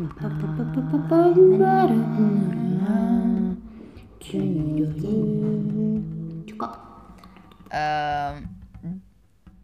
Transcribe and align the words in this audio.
Uh, 0.00 0.06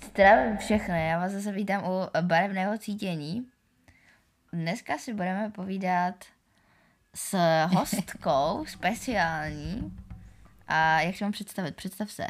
zdravím 0.05 0.57
všechny, 0.57 1.09
já 1.09 1.19
vás 1.19 1.33
zase 1.33 1.53
vítám 1.53 1.85
u 1.85 2.21
barevného 2.21 2.79
cítění. 2.79 3.47
Dneska 4.53 4.99
si 4.99 5.15
budeme 5.15 5.51
povídat 5.51 6.25
s 7.15 7.39
hostkou 7.67 8.65
speciální. 8.69 9.97
A 10.69 11.01
jak 11.01 11.17
se 11.17 11.25
mám 11.25 11.33
představit? 11.33 11.77
Představ 11.77 12.11
se. 12.11 12.27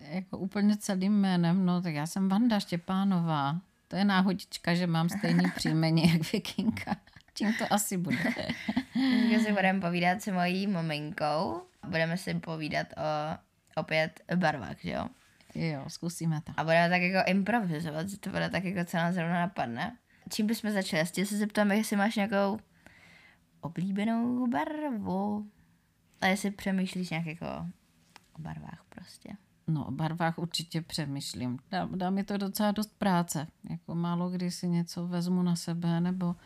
jako 0.10 0.38
úplně 0.38 0.76
celým 0.76 1.12
jménem, 1.12 1.66
no 1.66 1.82
tak 1.82 1.94
já 1.94 2.06
jsem 2.06 2.28
Vanda 2.28 2.60
Štěpánová. 2.60 3.60
To 3.94 3.98
je 3.98 4.04
náhodička, 4.04 4.74
že 4.74 4.86
mám 4.86 5.08
stejný 5.08 5.44
příjmení 5.54 6.12
jak 6.12 6.32
Vikinka. 6.32 6.96
Čím 7.34 7.54
to 7.54 7.72
asi 7.72 7.96
bude? 7.96 8.34
Dneska 8.94 9.44
si 9.44 9.52
budeme 9.52 9.80
povídat 9.80 10.22
s 10.22 10.32
mojí 10.32 10.66
maminkou. 10.66 11.62
Budeme 11.88 12.16
si 12.16 12.34
povídat 12.34 12.86
o 12.96 13.38
opět 13.80 14.20
barvách, 14.34 14.76
že 14.80 14.90
jo? 14.90 15.08
Jo, 15.54 15.84
zkusíme 15.88 16.40
to. 16.40 16.52
A 16.56 16.64
budeme 16.64 16.88
tak 16.88 17.02
jako 17.02 17.30
improvizovat, 17.30 18.08
že 18.08 18.18
to 18.18 18.30
bude 18.30 18.50
tak 18.50 18.64
jako, 18.64 18.84
co 18.84 18.96
nám 18.96 19.12
zrovna 19.12 19.40
napadne. 19.40 19.96
Čím 20.30 20.46
bychom 20.46 20.70
začali? 20.70 21.04
Já 21.16 21.24
se 21.24 21.36
zeptám, 21.36 21.72
jestli 21.72 21.96
máš 21.96 22.16
nějakou 22.16 22.58
oblíbenou 23.60 24.46
barvu. 24.46 25.50
A 26.20 26.26
jestli 26.26 26.50
přemýšlíš 26.50 27.10
nějak 27.10 27.26
jako 27.26 27.46
o 28.32 28.42
barvách 28.42 28.84
prostě. 28.88 29.28
No, 29.68 29.86
o 29.86 29.90
barvách 29.90 30.38
určitě 30.38 30.82
přemýšlím. 30.82 31.58
Dá, 31.70 31.88
dá 31.94 32.10
mi 32.10 32.24
to 32.24 32.36
docela 32.36 32.72
dost 32.72 32.98
práce. 32.98 33.46
Jako 33.70 33.94
málo 33.94 34.30
kdy 34.30 34.50
si 34.50 34.68
něco 34.68 35.06
vezmu 35.06 35.42
na 35.42 35.56
sebe 35.56 36.00
nebo 36.00 36.36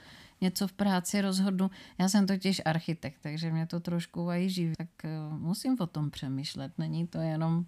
něco 0.41 0.69
v 0.69 0.72
práci 0.72 1.20
rozhodnu. 1.20 1.70
Já 1.98 2.08
jsem 2.08 2.27
totiž 2.27 2.62
architekt, 2.64 3.19
takže 3.20 3.50
mě 3.50 3.66
to 3.66 3.80
trošku 3.80 4.28
živí. 4.47 4.75
Tak 4.78 4.88
uh, 5.05 5.38
musím 5.38 5.77
o 5.80 5.86
tom 5.86 6.10
přemýšlet. 6.10 6.72
Není 6.78 7.06
to 7.06 7.19
jenom, 7.19 7.64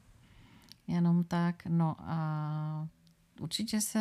jenom 0.89 1.25
tak. 1.25 1.63
No 1.69 1.97
a 1.99 2.89
určitě 3.41 3.81
se 3.81 4.01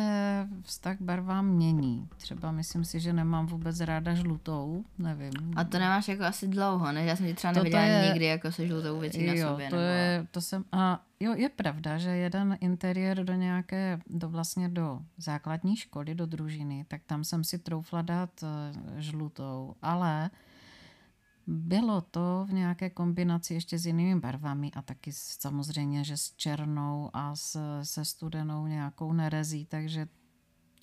vztah 0.62 0.96
k 0.98 1.02
barvám 1.02 1.46
mění. 1.46 2.08
Třeba 2.16 2.52
myslím 2.52 2.84
si, 2.84 3.00
že 3.00 3.12
nemám 3.12 3.46
vůbec 3.46 3.80
ráda 3.80 4.14
žlutou, 4.14 4.84
nevím. 4.98 5.52
A 5.56 5.64
to 5.64 5.78
nemáš 5.78 6.08
jako 6.08 6.24
asi 6.24 6.48
dlouho, 6.48 6.92
ne? 6.92 7.04
Já 7.04 7.16
jsem 7.16 7.26
ti 7.26 7.34
třeba 7.34 7.52
neviděla 7.52 7.82
je, 7.82 8.08
nikdy 8.08 8.24
jako 8.24 8.52
se 8.52 8.66
žlutou 8.66 9.00
věcí 9.00 9.24
jo, 9.24 9.34
na 9.34 9.50
sobě. 9.50 9.70
To 9.70 9.76
nebo... 9.76 9.88
je, 9.88 10.26
to 10.30 10.40
jsem, 10.40 10.64
a 10.72 11.04
jo, 11.20 11.34
je 11.34 11.48
pravda, 11.48 11.98
že 11.98 12.10
jeden 12.10 12.58
interiér 12.60 13.24
do 13.24 13.34
nějaké, 13.34 14.00
do 14.06 14.28
vlastně 14.28 14.68
do 14.68 15.00
základní 15.16 15.76
školy, 15.76 16.14
do 16.14 16.26
družiny, 16.26 16.84
tak 16.88 17.02
tam 17.06 17.24
jsem 17.24 17.44
si 17.44 17.58
troufla 17.58 18.02
dát 18.02 18.30
eh, 18.42 19.02
žlutou, 19.02 19.74
ale 19.82 20.30
bylo 21.50 22.00
to 22.00 22.46
v 22.48 22.52
nějaké 22.52 22.90
kombinaci 22.90 23.54
ještě 23.54 23.78
s 23.78 23.86
jinými 23.86 24.20
barvami 24.20 24.70
a 24.74 24.82
taky 24.82 25.10
samozřejmě, 25.14 26.04
že 26.04 26.16
s 26.16 26.32
černou 26.36 27.10
a 27.12 27.36
s, 27.36 27.58
se 27.82 28.04
studenou 28.04 28.66
nějakou 28.66 29.12
nerezí, 29.12 29.66
takže 29.66 30.08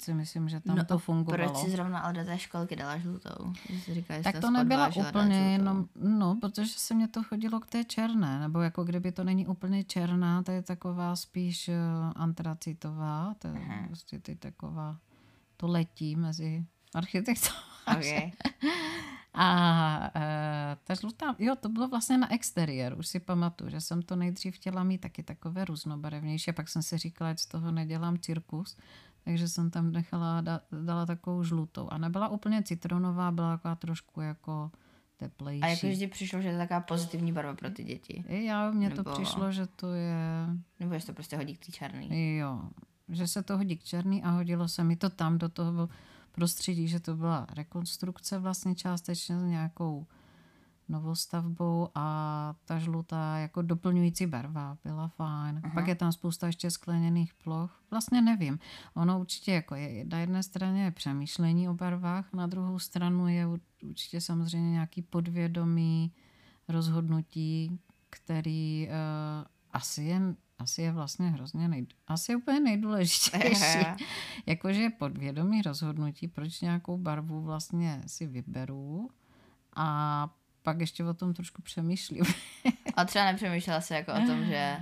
si 0.02 0.14
myslím, 0.14 0.50
že 0.50 0.60
tam 0.60 0.76
no, 0.76 0.86
to 0.86 1.00
fungovalo. 1.00 1.50
Proč 1.50 1.64
si 1.64 1.72
zrovna 1.72 2.00
ale 2.00 2.14
do 2.14 2.26
té 2.26 2.38
školky 2.38 2.76
dala 2.76 2.98
žlutou? 2.98 3.54
Říká, 3.92 4.22
tak 4.24 4.40
to 4.40 4.52
nebyla 4.52 4.90
úplně 4.96 5.52
jenom, 5.52 5.88
no, 5.96 6.36
protože 6.42 6.74
se 6.76 6.94
mě 6.94 7.08
to 7.08 7.24
chodilo 7.24 7.60
k 7.60 7.68
té 7.68 7.84
černé, 7.84 8.40
nebo 8.40 8.62
jako 8.62 8.84
kdyby 8.84 9.12
to 9.12 9.24
není 9.24 9.48
úplně 9.48 9.84
černá, 9.84 10.44
to 10.44 10.52
je 10.52 10.62
taková 10.62 11.16
spíš 11.16 11.68
uh, 11.68 11.76
antracitová, 12.16 13.36
to 13.40 13.48
je 13.48 13.54
uh-huh. 13.54 13.88
prostě 13.88 14.20
ty 14.20 14.36
taková, 14.36 14.98
to 15.58 15.68
letí 15.68 16.16
mezi 16.16 16.66
architektou. 16.94 17.54
Okay. 17.98 18.32
A 19.40 20.12
e, 20.16 20.78
ta 20.84 20.94
žlutá, 20.94 21.36
jo, 21.40 21.56
to 21.56 21.70
bylo 21.70 21.88
vlastně 21.88 22.18
na 22.18 22.34
exteriér, 22.34 23.00
už 23.00 23.08
si 23.08 23.20
pamatuju, 23.20 23.70
že 23.70 23.82
jsem 23.82 24.02
to 24.02 24.16
nejdřív 24.16 24.56
chtěla 24.56 24.84
mít 24.84 25.02
taky 25.02 25.24
takové 25.24 25.66
různobarevnější 25.66 26.52
a 26.52 26.54
pak 26.54 26.70
jsem 26.70 26.82
si 26.82 26.98
říkala, 26.98 27.32
že 27.32 27.38
z 27.38 27.46
toho 27.46 27.72
nedělám 27.72 28.18
cirkus, 28.18 28.78
takže 29.24 29.48
jsem 29.48 29.70
tam 29.72 29.92
nechala, 29.92 30.42
da, 30.42 30.62
dala 30.86 31.06
takovou 31.06 31.44
žlutou 31.44 31.90
a 31.90 31.98
nebyla 31.98 32.28
úplně 32.28 32.64
citronová, 32.64 33.32
byla 33.32 33.58
taková 33.58 33.76
trošku 33.76 34.22
jako 34.22 34.72
teplejší. 35.18 35.64
A 35.64 35.68
jako 35.68 35.88
vždy 35.88 36.08
přišlo, 36.08 36.42
že 36.42 36.48
je 36.48 36.54
to 36.54 36.58
taková 36.58 36.80
pozitivní 36.80 37.32
barva 37.32 37.56
pro 37.56 37.70
ty 37.70 37.84
děti? 37.84 38.24
Já, 38.28 38.72
mně 38.72 38.90
Nebo... 38.90 39.04
to 39.04 39.12
přišlo, 39.12 39.52
že 39.52 39.68
to 39.68 39.94
je... 39.94 40.48
Nebo 40.80 41.00
že 41.00 41.06
to 41.06 41.14
prostě 41.14 41.38
hodí 41.38 41.56
k 41.56 41.66
té 41.66 41.72
černý? 41.72 42.38
Jo, 42.38 42.62
že 43.10 43.28
se 43.28 43.44
to 43.44 43.58
hodí 43.58 43.78
k 43.78 43.84
černý 43.84 44.24
a 44.24 44.30
hodilo 44.30 44.68
se 44.68 44.84
mi 44.84 44.96
to 44.96 45.10
tam 45.10 45.38
do 45.38 45.50
toho 45.50 45.90
prostředí, 46.38 46.88
že 46.88 47.00
to 47.00 47.16
byla 47.16 47.48
rekonstrukce 47.54 48.40
vlastně 48.40 48.76
částečně 48.76 49.40
s 49.40 49.44
nějakou 49.44 50.06
novostavbou 50.90 51.90
a 51.96 52.56
ta 52.66 52.80
žlutá 52.80 53.38
jako 53.38 53.62
doplňující 53.62 54.28
barva 54.28 54.78
byla 54.84 55.08
fajn. 55.08 55.62
Aha. 55.64 55.74
Pak 55.74 55.88
je 55.88 55.96
tam 55.96 56.12
spousta 56.12 56.48
ještě 56.48 56.72
skleněných 56.72 57.34
ploch. 57.34 57.82
Vlastně 57.92 58.22
nevím. 58.22 58.60
Ono 58.94 59.20
určitě 59.20 59.52
jako 59.52 59.76
je, 59.76 60.06
na 60.06 60.20
jedné 60.20 60.44
straně 60.44 60.84
je 60.84 60.92
přemýšlení 60.92 61.70
o 61.70 61.74
barvách, 61.74 62.34
na 62.34 62.48
druhou 62.48 62.80
stranu 62.80 63.28
je 63.28 63.48
určitě 63.84 64.22
samozřejmě 64.22 64.72
nějaký 64.72 65.02
podvědomý 65.02 66.12
rozhodnutí, 66.68 67.80
který 68.10 68.88
uh, 68.88 69.48
asi 69.72 70.04
je 70.04 70.22
asi 70.60 70.82
je 70.82 70.92
vlastně 70.92 71.30
hrozně 71.30 71.68
nej, 71.68 71.88
asi 72.08 72.32
je 72.32 72.36
úplně 72.36 72.60
nejdůležitější. 72.60 73.80
Jakože 74.46 74.82
je 74.82 74.90
podvědomí 74.90 75.62
rozhodnutí, 75.62 76.28
proč 76.28 76.62
nějakou 76.62 76.98
barvu 76.98 77.42
vlastně 77.42 78.04
si 78.08 78.28
vyberu 78.28 79.10
a 79.76 80.30
pak 80.64 80.80
ještě 80.80 81.06
o 81.06 81.14
tom 81.14 81.34
trošku 81.34 81.62
přemýšlím. 81.62 82.24
a 82.96 83.06
třeba 83.06 83.26
nepřemýšlela 83.26 83.82
se 83.82 83.96
jako 83.96 84.12
o 84.14 84.26
tom, 84.26 84.46
že 84.46 84.78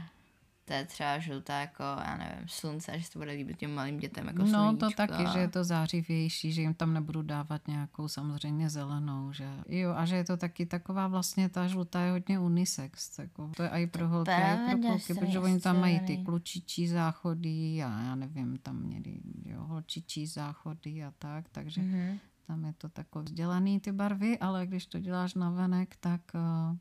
to 0.66 0.74
je 0.74 0.86
třeba 0.86 1.20
žlutá 1.20 1.60
jako, 1.60 1.84
já 1.84 2.18
nevím, 2.18 2.48
slunce, 2.48 3.00
že 3.00 3.06
se 3.06 3.12
to 3.12 3.20
bude 3.20 3.32
líbit 3.32 3.58
těm 3.58 3.74
malým 3.76 3.98
dětem 3.98 4.28
jako 4.28 4.40
No 4.40 4.48
sluníčko. 4.48 4.90
to 4.90 4.96
taky, 4.96 5.24
že 5.34 5.40
je 5.40 5.48
to 5.48 5.64
zářivější, 5.64 6.52
že 6.52 6.62
jim 6.62 6.74
tam 6.74 6.94
nebudu 6.94 7.22
dávat 7.22 7.68
nějakou 7.68 8.08
samozřejmě 8.08 8.70
zelenou, 8.70 9.32
že 9.32 9.50
jo, 9.68 9.94
a 9.96 10.06
že 10.06 10.16
je 10.16 10.24
to 10.24 10.38
taky 10.38 10.66
taková 10.66 11.08
vlastně 11.08 11.50
ta 11.50 11.68
žlutá 11.68 12.02
je 12.02 12.12
hodně 12.12 12.40
unisex, 12.40 13.20
jako, 13.20 13.52
to 13.58 13.64
je 13.64 13.70
i 13.70 13.88
pro 13.88 14.08
holky, 14.08 14.32
i 14.32 14.76
pro 14.76 14.90
kluky, 14.90 15.14
protože 15.14 15.40
oni 15.40 15.60
tam 15.60 15.80
mají 15.82 16.00
ty 16.00 16.18
klučičí 16.18 16.88
záchody 16.88 17.84
a 17.84 18.02
já 18.02 18.16
nevím, 18.16 18.58
tam 18.58 18.76
měli 18.76 19.20
jo, 19.46 19.64
holčičí 19.64 20.28
záchody 20.28 21.04
a 21.04 21.14
tak, 21.20 21.50
takže 21.50 21.82
mm-hmm. 21.82 22.20
tam 22.48 22.66
je 22.66 22.74
to 22.74 22.90
takové 22.90 23.24
vzdělaný 23.26 23.80
ty 23.80 23.92
barvy, 23.92 24.40
ale 24.40 24.68
když 24.68 24.86
to 24.86 25.00
děláš 25.00 25.34
na 25.34 25.50
venek, 25.50 25.96
tak 26.00 26.22
uh, 26.34 26.78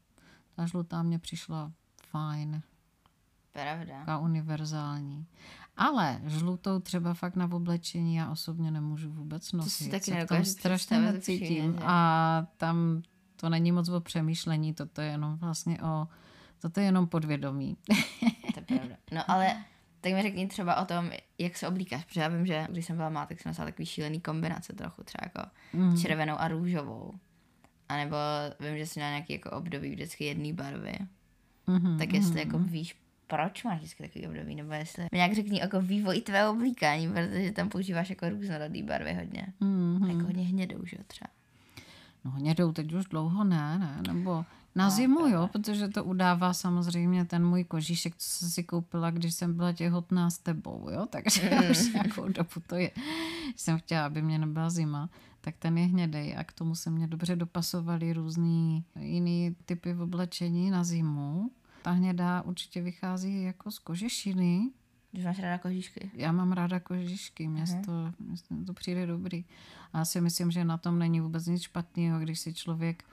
ta 0.56 0.66
žlutá 0.66 1.02
mě 1.02 1.18
přišla 1.18 1.72
fajn. 2.10 2.62
Pravda. 3.54 3.98
Taková 3.98 4.18
univerzální. 4.18 5.26
Ale 5.76 6.20
žlutou 6.26 6.78
třeba 6.78 7.14
fakt 7.14 7.36
na 7.36 7.52
oblečení 7.52 8.14
já 8.14 8.30
osobně 8.30 8.70
nemůžu 8.70 9.10
vůbec 9.10 9.52
nosit. 9.52 9.84
To 9.84 9.84
si 9.84 9.90
taky 9.90 10.20
se 10.20 10.26
tom 10.26 10.44
strašně 10.44 11.00
necítím. 11.00 11.78
A 11.82 12.46
tam 12.56 13.02
to 13.36 13.48
není 13.48 13.72
moc 13.72 13.88
o 13.88 14.00
přemýšlení, 14.00 14.74
toto 14.74 15.00
je 15.00 15.08
jenom 15.08 15.36
vlastně 15.36 15.82
o, 15.82 16.08
toto 16.62 16.80
je 16.80 16.86
jenom 16.86 17.06
podvědomí. 17.06 17.76
to 18.54 18.60
je 18.60 18.78
pravda. 18.78 18.96
No 19.12 19.30
ale 19.30 19.64
tak 20.00 20.12
mi 20.12 20.22
řekni 20.22 20.46
třeba 20.46 20.76
o 20.76 20.84
tom, 20.84 21.10
jak 21.38 21.56
se 21.56 21.68
oblíkáš, 21.68 22.04
protože 22.04 22.20
já 22.20 22.28
vím, 22.28 22.46
že 22.46 22.66
když 22.70 22.86
jsem 22.86 22.96
byla 22.96 23.08
má, 23.08 23.26
tak 23.26 23.40
jsem 23.40 23.50
nosila 23.50 23.64
takový 23.64 23.86
šílený 23.86 24.20
kombinace 24.20 24.72
trochu, 24.72 25.02
třeba 25.04 25.20
jako 25.24 25.50
mm. 25.72 25.96
červenou 25.96 26.34
a 26.38 26.48
růžovou. 26.48 27.14
A 27.88 27.96
nebo 27.96 28.16
vím, 28.60 28.78
že 28.78 28.86
jsi 28.86 28.98
měla 28.98 29.10
nějaký 29.10 29.32
jako 29.32 29.50
období 29.50 29.90
vždycky 29.90 30.24
jedné 30.24 30.52
barvy. 30.52 30.98
Mm-hmm, 31.68 31.98
tak 31.98 32.12
jestli 32.12 32.34
mm-hmm. 32.34 32.38
jako 32.46 32.58
víš, 32.58 32.96
proč 33.34 33.64
máš 33.64 33.78
vždycky 33.78 34.02
takový 34.02 34.26
období, 34.26 34.54
nebo 34.54 34.72
jestli 34.72 35.06
nějak 35.12 35.34
řekni 35.34 35.60
jako 35.60 35.80
vývoj 35.80 36.20
tvého 36.20 36.52
oblíkání, 36.52 37.08
protože 37.08 37.52
tam 37.52 37.68
používáš 37.68 38.10
jako 38.10 38.28
různorodý 38.28 38.82
barvy 38.82 39.14
hodně. 39.14 39.46
Mm-hmm. 39.60 40.08
Jako 40.08 40.26
hodně 40.26 40.44
hnědou, 40.44 40.78
že 40.84 40.96
třeba. 41.06 41.30
No 42.24 42.30
hnědou 42.30 42.72
teď 42.72 42.92
už 42.92 43.04
dlouho 43.04 43.44
ne, 43.44 43.78
ne, 43.78 44.02
nebo 44.12 44.44
na 44.74 44.84
no, 44.84 44.90
zimu, 44.90 45.26
jo, 45.26 45.48
protože 45.52 45.88
to 45.88 46.04
udává 46.04 46.52
samozřejmě 46.52 47.24
ten 47.24 47.46
můj 47.46 47.64
kožíšek, 47.64 48.16
co 48.16 48.28
jsem 48.28 48.48
si 48.48 48.64
koupila, 48.64 49.10
když 49.10 49.34
jsem 49.34 49.56
byla 49.56 49.72
těhotná 49.72 50.30
s 50.30 50.38
tebou, 50.38 50.88
jo, 50.92 51.06
takže 51.10 51.50
mm. 51.62 51.70
už 51.70 51.92
nějakou 51.92 52.28
dobu 52.28 52.60
to 52.66 52.74
je. 52.74 52.90
Jsem 53.56 53.78
chtěla, 53.78 54.06
aby 54.06 54.22
mě 54.22 54.38
nebyla 54.38 54.70
zima, 54.70 55.10
tak 55.40 55.54
ten 55.58 55.78
je 55.78 55.86
hnědej 55.86 56.36
a 56.36 56.44
k 56.44 56.52
tomu 56.52 56.74
se 56.74 56.90
mě 56.90 57.06
dobře 57.06 57.36
dopasovaly 57.36 58.12
různý 58.12 58.84
jiný 59.00 59.56
typy 59.64 59.94
oblečení 59.94 60.70
na 60.70 60.84
zimu 60.84 61.50
ta 61.84 61.90
hnědá 61.90 62.42
určitě 62.42 62.82
vychází 62.82 63.42
jako 63.42 63.70
z 63.70 63.78
kožešiny. 63.78 64.70
Když 65.12 65.24
máš 65.24 65.38
ráda 65.38 65.58
kožišky? 65.58 66.10
Já 66.14 66.32
mám 66.32 66.52
ráda 66.52 66.80
kožišky, 66.80 67.48
mě 67.48 67.64
to, 67.86 68.12
mě 68.50 68.64
to 68.66 68.72
přijde 68.72 69.06
dobrý. 69.06 69.44
A 69.92 69.98
já 69.98 70.04
si 70.04 70.20
myslím, 70.20 70.50
že 70.50 70.64
na 70.64 70.78
tom 70.78 70.98
není 70.98 71.20
vůbec 71.20 71.46
nic 71.46 71.62
špatného, 71.62 72.20
když 72.20 72.40
si 72.40 72.54
člověk 72.54 73.04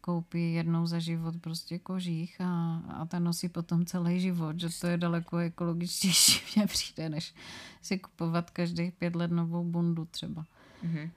koupí 0.00 0.54
jednou 0.54 0.86
za 0.86 0.98
život 0.98 1.34
prostě 1.40 1.78
kožích 1.78 2.40
a, 2.40 2.82
a 2.88 3.06
ten 3.06 3.24
nosí 3.24 3.48
potom 3.48 3.84
celý 3.84 4.20
život, 4.20 4.60
že 4.60 4.68
to 4.80 4.86
je 4.86 4.96
daleko 4.96 5.36
ekologičtější, 5.36 6.40
mně 6.56 6.66
přijde, 6.66 7.08
než 7.08 7.34
si 7.82 7.98
kupovat 7.98 8.50
každých 8.50 8.92
pět 8.92 9.16
let 9.16 9.30
novou 9.30 9.64
bundu 9.64 10.04
třeba. 10.04 10.46
Uh-huh. 10.84 11.10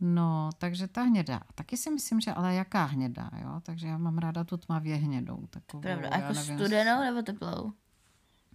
No, 0.00 0.50
takže 0.58 0.88
ta 0.88 1.02
hnědá. 1.02 1.40
Taky 1.54 1.76
si 1.76 1.90
myslím, 1.90 2.20
že 2.20 2.32
ale 2.32 2.54
jaká 2.54 2.84
hnědá, 2.84 3.30
jo? 3.42 3.60
Takže 3.62 3.86
já 3.86 3.98
mám 3.98 4.18
ráda 4.18 4.44
tu 4.44 4.56
tmavě 4.56 4.96
hnědou. 4.96 5.46
Takovou, 5.50 5.82
Pravda. 5.82 6.08
Jako 6.08 6.32
nevím, 6.32 6.58
studenou 6.58 7.00
nebo 7.00 7.22
teplou? 7.22 7.72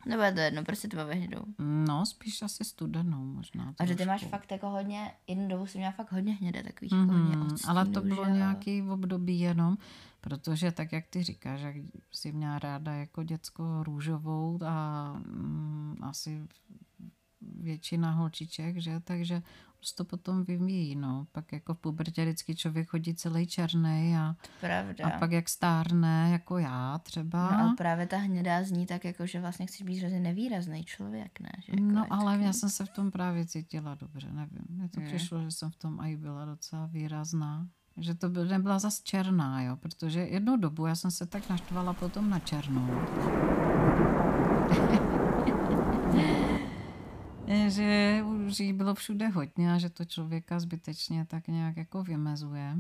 Nebo 0.06 0.22
je 0.22 0.32
to 0.32 0.40
jedno, 0.40 0.64
prostě 0.64 0.88
tmavě 0.88 1.16
hnědou. 1.16 1.44
No, 1.60 2.06
spíš 2.06 2.42
asi 2.42 2.64
studenou 2.64 3.26
možná. 3.26 3.74
A 3.80 3.86
že 3.86 3.96
ty 3.96 4.06
máš 4.06 4.24
fakt 4.24 4.52
jako 4.52 4.70
hodně, 4.70 5.12
jednu 5.28 5.48
dobu 5.48 5.66
jsem 5.66 5.80
měla 5.80 5.92
fakt 5.92 6.12
hodně 6.12 6.34
hnědé, 6.34 6.64
takových 6.64 6.92
mm-hmm, 6.92 7.02
jako 7.02 7.14
hodně 7.14 7.36
Mhm, 7.36 7.56
ale 7.68 7.86
to 7.86 8.02
bylo 8.02 8.26
že 8.26 8.32
nějaký 8.32 8.82
období 8.82 9.40
jenom, 9.40 9.78
protože 10.22 10.72
tak, 10.72 10.92
jak 10.92 11.08
ty 11.08 11.24
říkáš, 11.24 11.62
jak 11.62 11.76
jsi 12.12 12.32
měla 12.32 12.60
ráda 12.60 12.94
jako 12.94 13.24
děcko 13.24 13.84
růžovou 13.84 14.60
a 14.66 15.14
mm, 15.14 15.98
asi 16.02 16.48
většina 17.42 18.12
holčiček, 18.12 18.78
že, 18.78 19.00
takže 19.00 19.42
to 19.92 20.06
potom 20.06 20.44
vyvíjí, 20.44 20.96
no. 20.96 21.28
Pak 21.32 21.52
jako 21.54 21.74
v 21.74 21.78
pubertě 21.80 22.22
vždycky 22.26 22.56
člověk 22.56 22.90
chodí 22.90 23.16
celý 23.16 23.48
černý 23.48 24.16
a, 24.18 24.36
Pravda. 24.62 25.08
a 25.08 25.20
pak 25.20 25.32
jak 25.32 25.50
stárne, 25.50 26.30
jako 26.32 26.58
já 26.58 27.00
třeba. 27.04 27.52
No 27.52 27.60
ale 27.60 27.74
právě 27.78 28.08
ta 28.08 28.18
hnědá 28.18 28.64
zní 28.64 28.86
tak 28.86 29.06
jako, 29.06 29.26
že 29.26 29.42
vlastně 29.42 29.66
chceš 29.66 29.82
být 29.82 30.00
hrozně 30.00 30.20
nevýrazný 30.20 30.84
člověk, 30.84 31.40
ne? 31.40 31.50
Že 31.66 31.72
jako 31.72 31.84
No 31.84 32.06
ale 32.10 32.34
taky- 32.34 32.46
já 32.46 32.54
jsem 32.54 32.70
se 32.70 32.86
v 32.86 32.90
tom 32.90 33.12
právě 33.12 33.46
cítila 33.46 33.96
dobře, 33.96 34.28
nevím. 34.32 34.66
Mně 34.70 34.90
to 34.90 35.00
Hmm. 35.00 35.10
přišlo, 35.10 35.42
že 35.42 35.52
jsem 35.52 35.72
v 35.72 35.76
tom 35.76 36.00
i 36.02 36.18
byla 36.18 36.46
docela 36.46 36.86
výrazná. 36.86 37.68
Že 37.98 38.16
to 38.16 38.30
byl, 38.30 38.46
nebyla 38.46 38.80
zas 38.80 39.02
černá, 39.02 39.62
jo, 39.62 39.78
protože 39.78 40.20
jednu 40.20 40.58
dobu 40.58 40.86
já 40.86 40.96
jsem 40.96 41.12
se 41.12 41.26
tak 41.26 41.50
naštvala 41.50 41.94
potom 41.94 42.30
na 42.30 42.40
černou. 42.40 42.88
že 47.68 48.22
už 48.48 48.60
jí 48.60 48.74
bylo 48.74 48.96
všude 48.96 49.28
hodně 49.28 49.74
a 49.74 49.78
že 49.78 49.90
to 49.90 50.06
člověka 50.06 50.60
zbytečně 50.60 51.26
tak 51.26 51.48
nějak 51.48 51.78
jako 51.78 52.04
vymezuje. 52.04 52.76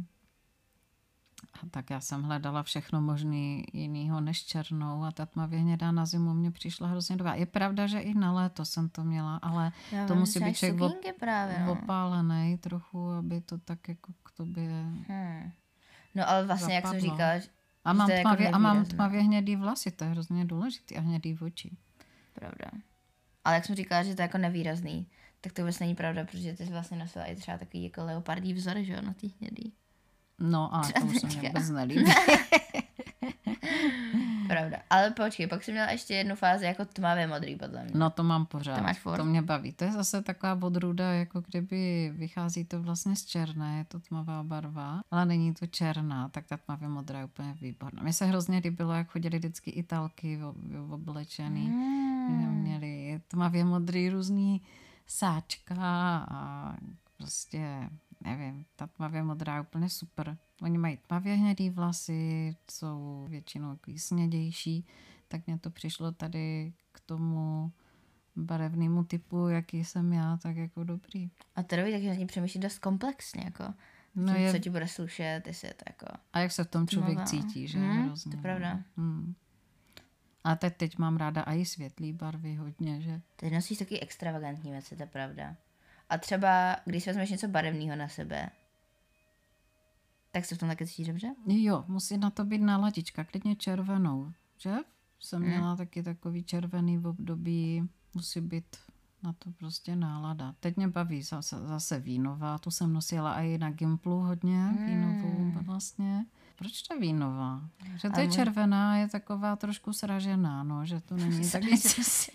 A 1.53 1.65
tak 1.71 1.89
já 1.89 1.99
jsem 1.99 2.23
hledala 2.23 2.63
všechno 2.63 3.01
možný 3.01 3.65
jinýho 3.73 4.21
než 4.21 4.45
černou 4.45 5.03
a 5.03 5.11
ta 5.11 5.25
tmavě 5.25 5.59
hnědá 5.59 5.91
na 5.91 6.05
zimu 6.05 6.33
mě 6.33 6.51
přišla 6.51 6.87
hrozně 6.87 7.15
dobrá. 7.15 7.33
Je 7.33 7.45
pravda, 7.45 7.87
že 7.87 7.99
i 7.99 8.13
na 8.13 8.31
léto 8.31 8.65
jsem 8.65 8.89
to 8.89 9.03
měla, 9.03 9.35
ale 9.35 9.71
Já 9.91 10.07
to 10.07 10.13
vím, 10.13 10.19
musí 10.19 10.39
být 10.39 10.57
člověk 10.57 10.81
op- 10.81 11.13
právě, 11.19 11.59
no. 11.65 11.71
opálený 11.71 12.57
trochu, 12.57 13.09
aby 13.09 13.41
to 13.41 13.57
tak 13.57 13.87
jako 13.87 14.13
k 14.23 14.31
tobě... 14.31 14.69
Hmm. 15.07 15.51
No 16.15 16.29
ale 16.29 16.45
vlastně, 16.45 16.75
jak 16.75 16.87
jsem 16.87 16.93
Zapadlo. 16.99 17.13
říkala, 17.15 17.39
že 17.39 17.47
A 17.85 17.93
mám, 17.93 18.09
je 18.09 18.15
jako 18.15 18.29
tmavě, 18.29 18.49
a 18.49 18.57
mám 18.57 18.85
tmavě 18.85 19.21
hnědý 19.21 19.55
vlasy, 19.55 19.91
to 19.91 20.03
je 20.03 20.09
hrozně 20.09 20.45
důležitý 20.45 20.97
a 20.97 21.01
hnědý 21.01 21.37
oči. 21.39 21.77
Pravda. 22.33 22.71
Ale 23.43 23.55
jak 23.55 23.65
jsem 23.65 23.75
říkala, 23.75 24.03
že 24.03 24.15
to 24.15 24.21
je 24.21 24.23
jako 24.23 24.37
nevýrazný, 24.37 25.07
tak 25.41 25.53
to 25.53 25.61
vůbec 25.61 25.79
není 25.79 25.95
pravda, 25.95 26.25
protože 26.25 26.53
ty 26.53 26.65
jsi 26.65 26.71
vlastně 26.71 26.97
nosila 26.97 27.25
i 27.25 27.35
třeba 27.35 27.57
takový 27.57 27.83
jako 27.83 28.03
leopardí 28.03 28.53
vzor, 28.53 28.77
že 28.81 28.93
jo, 28.93 29.01
na 29.01 29.13
té 29.13 29.27
hnědý. 29.39 29.73
No 30.39 30.75
a 30.75 30.81
to 30.99 31.05
už 31.05 31.19
se 31.19 31.27
mě 31.27 31.41
vůbec 31.49 31.69
nelíbí. 31.69 32.05
Pravda. 34.69 34.83
Ale 34.89 35.11
počkej, 35.11 35.47
pak 35.47 35.63
jsem 35.63 35.73
měla 35.73 35.91
ještě 35.91 36.13
jednu 36.13 36.35
fázi 36.35 36.65
jako 36.65 36.85
tmavě 36.85 37.27
modrý, 37.27 37.55
podle 37.55 37.83
mě. 37.83 37.91
No 37.95 38.09
to 38.09 38.23
mám 38.23 38.45
pořád. 38.45 38.75
To 38.75 38.83
máš 38.83 38.99
furt? 38.99 39.17
to 39.17 39.25
mě 39.25 39.41
baví. 39.41 39.71
To 39.71 39.83
je 39.83 39.91
zase 39.91 40.21
taková 40.21 40.59
odrůda, 40.61 41.13
jako 41.13 41.41
kdyby 41.41 42.11
vychází 42.15 42.65
to 42.65 42.81
vlastně 42.81 43.15
z 43.15 43.25
černé, 43.25 43.77
je 43.77 43.85
to 43.85 43.99
tmavá 43.99 44.43
barva, 44.43 45.01
ale 45.11 45.25
není 45.25 45.53
to 45.53 45.67
černá, 45.67 46.29
tak 46.29 46.47
ta 46.47 46.57
tmavě 46.57 46.87
modrá 46.87 47.19
je 47.19 47.25
úplně 47.25 47.53
výborná. 47.61 48.03
Mně 48.03 48.13
se 48.13 48.25
hrozně 48.25 48.57
líbilo, 48.57 48.93
jak 48.93 49.07
chodili 49.07 49.37
vždycky 49.37 49.71
italky 49.71 50.39
oblečený. 50.89 51.67
Hmm. 51.67 52.61
Měli 52.61 53.21
tmavě 53.27 53.65
modrý 53.65 54.09
různý 54.09 54.61
sáčka 55.07 55.75
a 56.29 56.73
prostě, 57.17 57.89
nevím, 58.23 58.65
ta 58.75 58.87
tmavě 58.87 59.23
modrá 59.23 59.55
je 59.55 59.61
úplně 59.61 59.89
super. 59.89 60.37
Oni 60.61 60.77
mají 60.77 60.97
tmavě 60.97 61.35
hnědý 61.35 61.69
vlasy, 61.69 62.55
jsou 62.71 63.25
většinou 63.29 63.75
takový 63.75 63.99
snědější, 63.99 64.85
tak 65.27 65.47
mně 65.47 65.59
to 65.59 65.69
přišlo 65.69 66.11
tady 66.11 66.73
k 66.91 66.99
tomu 66.99 67.71
barevnému 68.35 69.03
typu, 69.03 69.47
jaký 69.47 69.83
jsem 69.85 70.13
já, 70.13 70.37
tak 70.37 70.55
jako 70.57 70.83
dobrý. 70.83 71.29
A 71.55 71.63
to 71.63 71.75
dobrý, 71.75 71.91
takže 71.91 72.09
na 72.09 72.15
tím 72.15 72.27
přemýšlí 72.27 72.59
dost 72.59 72.79
komplexně, 72.79 73.41
jako. 73.45 73.63
No 73.63 73.73
No 74.33 74.33
je- 74.35 74.51
Co 74.51 74.59
ti 74.59 74.69
bude 74.69 74.87
slušet, 74.87 75.41
jestli 75.47 75.67
je 75.67 75.73
to 75.73 75.83
jako... 75.89 76.05
A 76.33 76.39
jak 76.39 76.51
se 76.51 76.63
v 76.63 76.67
tom 76.67 76.87
člověk 76.87 77.13
Tmavá. 77.15 77.25
cítí, 77.29 77.67
že? 77.67 77.79
Hmm, 77.79 78.05
hrozně, 78.05 78.31
to 78.31 78.37
je 78.37 78.41
pravda. 78.41 78.73
no. 78.73 78.83
Hmm. 78.97 79.35
A 80.43 80.55
teď, 80.55 80.77
teď 80.77 80.97
mám 80.97 81.17
ráda 81.17 81.41
i 81.43 81.65
světlý 81.65 82.13
barvy 82.13 82.55
hodně, 82.55 83.01
že? 83.01 83.21
Ty 83.35 83.49
nosíš 83.49 83.77
taky 83.77 83.99
extravagantní 83.99 84.71
věci, 84.71 84.95
to 84.95 85.03
je 85.03 85.07
pravda. 85.07 85.55
A 86.09 86.17
třeba, 86.17 86.75
když 86.85 87.03
si 87.03 87.09
vezmeš 87.09 87.29
něco 87.29 87.47
barevného 87.47 87.95
na 87.95 88.07
sebe, 88.07 88.49
tak 90.31 90.45
se 90.45 90.55
v 90.55 90.57
tom 90.57 90.69
taky 90.69 90.87
cítíš 90.87 91.07
dobře? 91.07 91.27
Jo, 91.47 91.85
musí 91.87 92.17
na 92.17 92.29
to 92.29 92.45
být 92.45 92.61
naladička, 92.61 93.23
klidně 93.23 93.55
červenou, 93.55 94.31
že? 94.57 94.73
Jsem 95.19 95.41
Hmm. 95.41 95.51
měla 95.51 95.75
taky 95.75 96.03
takový 96.03 96.43
červený 96.43 96.97
v 96.97 97.07
období, 97.07 97.89
musí 98.13 98.41
být 98.41 98.65
na 99.23 99.33
to 99.33 99.51
prostě 99.51 99.95
nálada. 99.95 100.55
Teď 100.59 100.77
mě 100.77 100.87
baví 100.87 101.21
zase, 101.21 101.59
zase 101.67 101.99
vínová, 101.99 102.57
tu 102.57 102.71
jsem 102.71 102.93
nosila 102.93 103.41
i 103.41 103.57
na 103.57 103.69
Gimplu 103.71 104.19
hodně, 104.19 104.63
Hmm. 104.63 104.85
vínovou 104.85 105.51
vlastně. 105.65 106.25
Proč 106.55 106.81
ta 106.81 106.95
vínová? 106.95 107.61
Že 107.95 108.09
to 108.09 108.19
je 108.19 108.31
červená, 108.31 108.97
je 108.97 109.09
taková 109.09 109.55
trošku 109.55 109.93
sražená, 109.93 110.63
no, 110.63 110.85
že 110.85 111.01
to 111.01 111.15
není 111.17 111.49
tak 111.51 111.63
nic. 111.63 112.29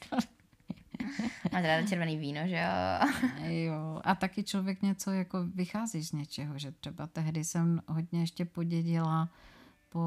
Máš 1.59 1.67
ráda 1.67 1.87
červený 1.87 2.17
víno, 2.17 2.41
že 2.47 2.55
jo? 2.55 3.09
Jo, 3.51 4.01
a 4.05 4.15
taky 4.15 4.45
člověk 4.45 4.83
něco 4.83 5.11
jako 5.11 5.45
vychází 5.55 6.05
z 6.05 6.13
něčeho, 6.13 6.59
že 6.59 6.73
třeba 6.73 7.07
tehdy 7.07 7.45
jsem 7.45 7.83
hodně 7.89 8.21
ještě 8.21 8.45
podědila 8.45 9.29
po 9.89 10.01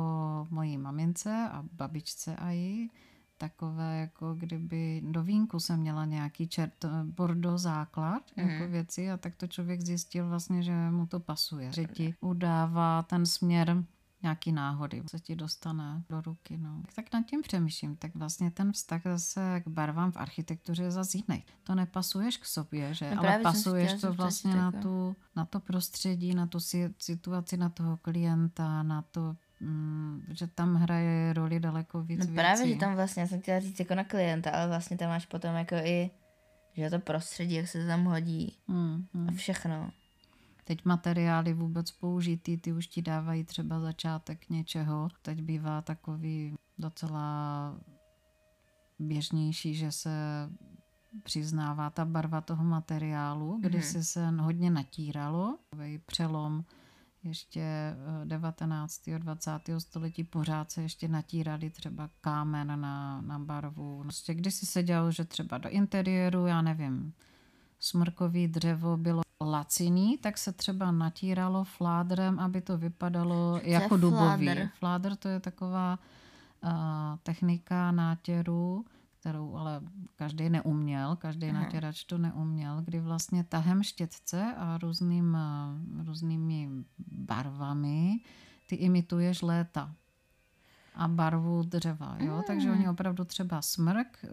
mojí 0.50 0.78
mamince 0.78 1.50
a 1.52 1.64
babičce 1.74 2.36
a 2.36 2.52
jí, 2.52 2.92
takové 3.38 3.98
jako 3.98 4.34
kdyby 4.34 5.02
do 5.06 5.24
vínku 5.24 5.60
jsem 5.60 5.80
měla 5.80 6.06
nějaký 6.06 6.48
čert, 6.48 6.86
bordo 7.04 7.58
základ 7.58 8.24
jako 8.36 8.68
věci 8.68 9.12
a 9.12 9.18
tak 9.18 9.36
to 9.36 9.48
člověk 9.48 9.82
zjistil 9.82 10.30
vlastně, 10.30 10.64
že 10.64 10.74
mu 10.92 11.08
to 11.08 11.20
pasuje, 11.20 11.72
že 11.72 11.86
ti 11.86 12.16
udává 12.22 13.04
ten 13.04 13.26
směr 13.26 13.84
nějaký 14.24 14.52
náhody, 14.52 15.02
co 15.08 15.20
ti 15.20 15.36
dostane 15.36 16.04
do 16.10 16.22
ruky. 16.22 16.58
No. 16.58 16.84
Tak 16.96 17.14
nad 17.14 17.26
tím 17.26 17.42
přemýšlím. 17.42 17.96
Tak 17.96 18.16
vlastně 18.16 18.52
ten 18.52 18.72
vztah 18.72 19.02
zase 19.04 19.62
k 19.66 19.68
barvám 19.68 20.12
v 20.12 20.18
architektuře 20.18 20.84
je 20.84 20.92
zase 20.92 21.18
jiný. 21.18 21.44
To 21.64 21.76
nepasuješ 21.76 22.38
k 22.38 22.46
sobě, 22.46 22.94
že? 22.94 23.16
No 23.16 23.22
ale 23.24 23.40
pasuješ 23.40 23.94
to 24.02 24.14
vlastně 24.14 24.56
na, 24.56 24.72
tu, 24.72 25.16
na 25.36 25.46
to 25.46 25.60
prostředí, 25.60 26.36
na 26.36 26.48
tu 26.48 26.60
si- 26.60 26.94
situaci, 27.00 27.58
na 27.58 27.70
toho 27.70 27.98
klienta, 27.98 28.84
na 28.84 29.02
to, 29.02 29.36
mm, 29.60 30.24
že 30.30 30.48
tam 30.48 30.76
hraje 30.76 31.34
roli 31.34 31.60
daleko 31.60 32.02
víc 32.04 32.20
No 32.20 32.26
věcí. 32.26 32.36
právě, 32.36 32.68
že 32.74 32.76
tam 32.80 32.96
vlastně, 32.96 33.22
já 33.22 33.28
jsem 33.28 33.42
chtěla 33.42 33.60
říct 33.60 33.80
jako 33.80 33.96
na 33.96 34.04
klienta, 34.04 34.50
ale 34.52 34.68
vlastně 34.68 34.98
tam 34.98 35.10
máš 35.10 35.26
potom 35.26 35.56
jako 35.56 35.76
i, 35.76 36.12
že 36.78 36.90
to 36.90 37.00
prostředí, 37.00 37.56
jak 37.56 37.68
se 37.68 37.88
tam 37.88 38.04
hodí 38.06 38.58
Mm, 38.68 39.06
mm. 39.14 39.30
a 39.30 39.32
všechno. 39.32 39.92
Teď 40.64 40.86
materiály 40.86 41.54
vůbec 41.54 41.92
použitý, 41.92 42.58
ty 42.58 42.74
už 42.74 42.88
ti 42.88 43.02
dávají 43.02 43.44
třeba 43.44 43.80
začátek 43.80 44.50
něčeho. 44.50 45.10
Teď 45.22 45.42
bývá 45.42 45.82
takový 45.82 46.56
docela 46.78 47.76
běžnější, 49.00 49.76
že 49.76 49.92
se 49.92 50.12
přiznává 51.24 51.90
ta 51.90 52.06
barva 52.06 52.42
toho 52.42 52.64
materiálu, 52.64 53.58
kdy 53.62 53.78
Mhm. 53.78 53.88
si 53.88 54.04
se 54.04 54.28
hodně 54.28 54.70
natíralo. 54.72 55.58
Takový 55.70 55.98
přelom 55.98 56.64
ještě 57.24 57.62
eh, 57.62 58.26
19. 58.26 59.08
a 59.16 59.18
20. 59.18 59.80
století 59.80 60.24
pořád 60.24 60.72
se 60.72 60.82
ještě 60.82 61.08
natírali 61.08 61.70
třeba 61.70 62.10
kámen 62.22 62.82
na, 62.82 63.22
na 63.22 63.40
barvu. 63.40 64.00
Prostě 64.02 64.34
kdysi 64.34 64.66
se 64.66 64.84
dělalo, 64.84 65.12
že 65.12 65.26
třeba 65.26 65.58
do 65.58 65.70
interiéru, 65.70 66.46
já 66.46 66.62
nevím, 66.62 67.14
smrkový 67.80 68.48
dřevo 68.48 68.98
bylo 68.98 69.22
laciný, 69.50 70.18
tak 70.18 70.38
se 70.38 70.52
třeba 70.52 70.92
natíralo 70.92 71.64
fládrem, 71.64 72.40
aby 72.40 72.62
to 72.62 72.78
vypadalo 72.78 73.60
je 73.64 73.72
jako 73.72 73.98
dubový. 73.98 74.46
fládr? 74.46 74.70
Fládr 74.80 75.16
to 75.16 75.28
je 75.28 75.40
taková 75.40 76.00
uh, 76.64 76.70
technika 77.24 77.92
nátěru, 77.92 78.86
kterou 79.22 79.56
ale 79.56 79.82
každý 80.16 80.50
neuměl, 80.50 81.16
každý 81.16 81.50
Aha. 81.50 81.62
natěrač 81.62 82.04
to 82.04 82.18
neuměl, 82.18 82.82
kdy 82.82 83.00
vlastně 83.00 83.44
tahem 83.44 83.84
štětce 83.84 84.54
a 84.58 84.78
různým, 84.78 85.38
eh, 85.38 86.04
různými 86.04 86.70
barvami 87.08 88.20
ty 88.68 88.76
imituješ 88.76 89.42
léta 89.42 89.96
a 90.96 91.08
barvu 91.08 91.64
dřeva, 91.64 92.16
jo, 92.20 92.44
takže 92.48 92.72
oni 92.72 92.90
opravdu 92.90 93.26
třeba 93.26 93.62
smrk 93.62 94.26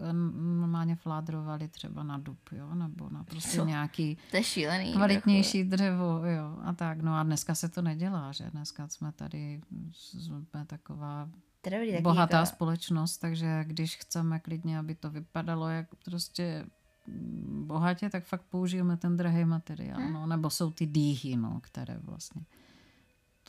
normálně 0.59 0.95
fládrovali 0.95 1.67
třeba 1.67 2.03
na 2.03 2.17
dub, 2.17 2.39
jo, 2.51 2.75
nebo 2.75 3.09
na 3.09 3.23
prostě 3.23 3.57
Co? 3.57 3.65
nějaký 3.65 4.17
To 4.31 4.37
je 4.37 4.43
šílený. 4.43 4.93
kvalitnější 4.93 5.63
dřevo, 5.63 6.21
jo, 6.25 6.57
a 6.63 6.73
tak, 6.73 7.01
no 7.01 7.15
a 7.15 7.23
dneska 7.23 7.55
se 7.55 7.69
to 7.69 7.81
nedělá, 7.81 8.31
že? 8.31 8.49
Dneska 8.51 8.87
jsme 8.87 9.11
tady, 9.11 9.61
jsme 9.91 10.65
taková 10.65 11.29
taky 11.61 12.01
bohatá 12.01 12.37
jako, 12.37 12.45
společnost, 12.49 13.17
takže 13.17 13.63
když 13.67 13.97
chceme 13.97 14.39
klidně, 14.39 14.79
aby 14.79 14.95
to 14.95 15.09
vypadalo 15.09 15.69
jak 15.69 15.87
prostě 16.05 16.65
bohatě, 17.65 18.09
tak 18.09 18.25
fakt 18.25 18.43
použijeme 18.49 18.97
ten 18.97 19.17
drahý 19.17 19.45
materiál. 19.45 20.09
No, 20.11 20.27
nebo 20.27 20.49
jsou 20.49 20.71
ty 20.71 20.85
dýhy, 20.85 21.35
no, 21.37 21.59
které 21.63 21.97
vlastně 22.03 22.41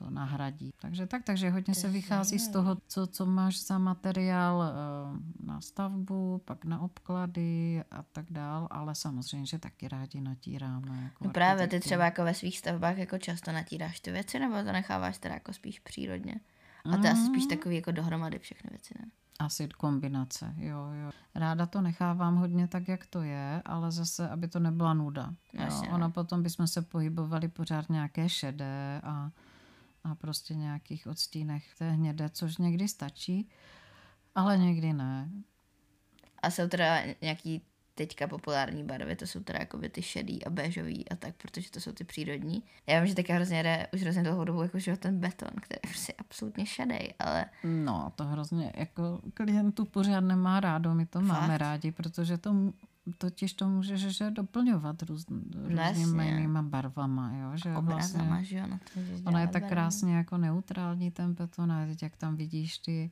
to 0.01 0.11
nahradí. 0.11 0.73
Takže 0.81 1.07
tak, 1.07 1.25
takže 1.25 1.51
hodně 1.51 1.75
se 1.75 1.89
vychází 1.89 2.39
z 2.39 2.49
toho, 2.49 2.77
co, 2.89 3.07
co 3.07 3.27
máš 3.27 3.67
za 3.67 3.79
materiál 3.79 4.63
eh, 4.63 5.47
na 5.47 5.61
stavbu, 5.61 6.43
pak 6.45 6.65
na 6.65 6.81
obklady 6.81 7.85
a 7.91 8.03
tak 8.03 8.27
dál, 8.31 8.69
ale 8.71 8.95
samozřejmě, 8.95 9.47
že 9.47 9.59
taky 9.59 9.89
rádi 9.89 10.21
natíráme. 10.21 11.03
Jako 11.03 11.25
no 11.25 11.31
právě 11.31 11.69
ty 11.69 11.81
třeba 11.81 12.05
jako 12.05 12.25
ve 12.25 12.35
svých 12.35 12.59
stavbách 12.59 12.99
jako 12.99 13.19
často 13.19 13.53
natíráš 13.53 14.01
ty 14.01 14.13
věci, 14.13 14.39
nebo 14.39 14.55
to 14.55 14.73
necháváš 14.73 15.19
teda 15.19 15.35
jako 15.35 15.53
spíš 15.53 15.79
přírodně? 15.79 16.35
A 16.85 16.97
to 16.97 17.07
je 17.07 17.13
asi 17.13 17.27
spíš 17.27 17.45
mm. 17.45 17.49
takový 17.49 17.77
jako 17.77 17.91
dohromady 17.91 18.39
všechny 18.39 18.71
věci, 18.71 18.95
ne? 19.01 19.07
Asi 19.39 19.69
kombinace, 19.69 20.55
jo, 20.57 20.89
jo. 21.05 21.11
Ráda 21.35 21.67
to 21.67 21.81
nechávám 21.81 22.37
hodně 22.37 22.69
tak, 22.69 22.89
jak 22.89 23.07
to 23.07 23.23
je, 23.23 23.63
ale 23.65 23.93
zase, 23.93 24.29
aby 24.29 24.49
to 24.49 24.59
nebyla 24.59 24.95
nuda. 24.95 25.35
Jo. 25.53 25.83
Ono 25.89 25.99
no. 25.99 26.11
potom 26.11 26.43
bychom 26.43 26.67
se 26.67 26.83
pohybovali 26.83 27.49
pořád 27.49 27.89
nějaké 27.89 28.29
šedé 28.29 29.01
a 29.05 29.31
a 30.05 30.15
prostě 30.15 30.55
nějakých 30.55 31.07
odstínech 31.07 31.75
té 31.79 31.91
hnědé, 31.91 32.29
což 32.29 32.57
někdy 32.57 32.89
stačí, 32.89 33.49
ale 34.35 34.59
někdy 34.59 34.93
ne. 34.93 35.29
A 36.43 36.51
jsou 36.51 36.69
teda 36.69 37.03
nějaký 37.23 37.63
teďka 37.95 38.27
populární 38.27 38.85
barvy, 38.85 39.17
to 39.17 39.27
jsou 39.27 39.41
teda 39.41 39.59
jako 39.59 39.79
ty 39.89 40.03
šedý 40.03 40.45
a 40.45 40.51
béžový 40.51 41.09
a 41.09 41.17
tak, 41.17 41.35
protože 41.37 41.71
to 41.71 41.81
jsou 41.81 41.93
ty 41.93 42.05
přírodní. 42.05 42.63
Já 42.87 43.01
vím, 43.01 43.07
že 43.07 43.15
teďka 43.15 43.35
hrozně 43.35 43.63
jde 43.63 43.87
už 43.95 44.03
hrozně 44.03 44.23
dlouhou 44.23 44.45
dobu 44.45 44.63
jako 44.63 44.79
že 44.79 44.97
ten 44.97 45.21
beton, 45.21 45.51
který 45.61 45.81
je 45.85 45.91
prostě 45.91 46.13
absolutně 46.19 46.67
šedý, 46.67 47.15
ale... 47.19 47.47
No, 47.65 48.13
to 48.17 48.25
hrozně 48.25 48.73
jako 48.77 49.21
klientů 49.35 49.85
pořád 49.85 50.21
nemá 50.21 50.61
rádo, 50.61 50.95
my 50.95 51.07
to 51.07 51.19
Fakt? 51.19 51.29
máme 51.29 51.59
rádi, 51.59 51.93
protože 51.93 52.39
to 52.39 52.55
totiž 53.19 53.53
to 53.53 53.69
můžeš 53.69 54.01
že 54.01 54.31
doplňovat 54.31 55.03
růz, 55.03 55.25
no 55.29 55.41
různými 55.69 56.29
jinýma 56.29 56.63
barvama, 56.63 57.33
jo, 57.37 57.57
že 57.57 57.77
Obrazama, 57.77 58.25
vlastně, 58.25 58.45
že 58.45 58.57
jo, 58.57 58.67
na 58.67 58.79
to, 58.79 59.01
ona 59.29 59.41
je 59.41 59.49
tak 59.49 59.69
krásně 59.69 60.17
jako 60.17 60.39
neutrální 60.39 61.11
ten 61.11 61.35
beton 61.35 61.73
a 61.73 61.87
jak 62.03 62.17
tam 62.17 62.37
vidíš 62.37 62.79
ty 62.79 63.11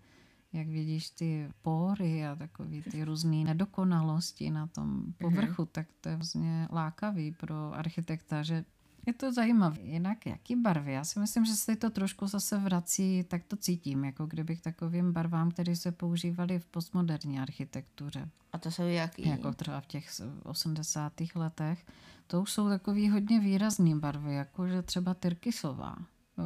jak 0.52 0.68
vidíš 0.68 1.10
ty 1.10 1.48
pory 1.62 2.26
a 2.26 2.36
takový 2.36 2.82
ty 2.82 3.04
různé 3.04 3.36
nedokonalosti 3.36 4.50
na 4.50 4.66
tom 4.66 4.88
mhm. 4.88 5.12
povrchu, 5.18 5.62
mm-hmm. 5.62 5.72
tak 5.72 5.86
to 6.00 6.08
je 6.08 6.16
vlastně 6.16 6.68
lákavý 6.72 7.32
pro 7.32 7.74
architekta, 7.74 8.42
že 8.42 8.64
je 9.08 9.14
to 9.14 9.32
zajímavé. 9.32 9.80
Jinak 9.80 10.26
jaký 10.26 10.56
barvy? 10.56 10.92
Já 10.92 11.04
si 11.04 11.20
myslím, 11.20 11.44
že 11.44 11.56
se 11.56 11.76
to 11.76 11.90
trošku 11.90 12.26
zase 12.26 12.58
vrací, 12.58 13.24
tak 13.28 13.44
to 13.44 13.56
cítím, 13.56 14.04
jako 14.04 14.26
kdyby 14.26 14.56
k 14.56 14.60
takovým 14.60 15.12
barvám, 15.12 15.50
které 15.50 15.76
se 15.76 15.92
používaly 15.92 16.58
v 16.58 16.66
postmoderní 16.66 17.40
architektuře. 17.40 18.28
A 18.52 18.58
to 18.58 18.70
jsou 18.70 18.82
jaký? 18.82 19.28
Jako 19.28 19.52
třeba 19.52 19.80
v 19.80 19.86
těch 19.86 20.08
80. 20.42 21.12
letech. 21.34 21.86
To 22.26 22.42
už 22.42 22.52
jsou 22.52 22.68
takový 22.68 23.10
hodně 23.10 23.40
výrazný 23.40 23.98
barvy, 23.98 24.34
jako 24.34 24.68
že 24.68 24.82
třeba 24.82 25.14
tyrkysová. 25.14 25.96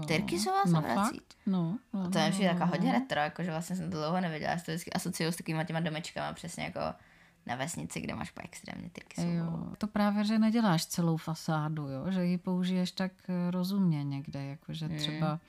Tyrkysová 0.07 0.62
se 0.64 0.73
no, 0.73 0.81
vrací? 0.81 1.19
Fakt? 1.19 1.35
No, 1.47 1.78
no, 1.92 2.11
to 2.11 2.19
je 2.19 2.31
no, 2.31 2.52
no, 2.52 2.59
no, 2.59 2.66
hodně 2.66 2.92
retro, 2.92 3.21
jakože 3.21 3.50
vlastně 3.50 3.76
jsem 3.76 3.90
to 3.90 3.97
dlouho 3.97 4.21
neviděla. 4.21 4.50
Já 4.50 4.57
to 4.57 4.62
vždycky 4.71 4.92
asociuju 4.92 5.33
s 5.33 5.37
takovýma 5.37 5.64
těma 5.64 5.81
domečkama 5.81 6.33
přesně 6.33 6.64
jako 6.64 6.81
na 7.47 7.57
vesnici, 7.57 8.01
kde 8.01 8.15
máš 8.15 8.31
po 8.31 8.41
extrémně 8.45 8.91
tyrkysovou. 8.91 9.33
Jo, 9.33 9.73
to 9.79 9.87
právě, 9.87 10.25
že 10.25 10.39
neděláš 10.39 10.87
celou 10.87 11.17
fasádu, 11.17 11.89
jo? 11.89 12.11
že 12.11 12.25
ji 12.25 12.39
použiješ 12.39 12.93
tak 12.93 13.13
rozumně 13.51 14.05
někde, 14.05 14.45
jakože 14.45 14.89
třeba 14.89 15.41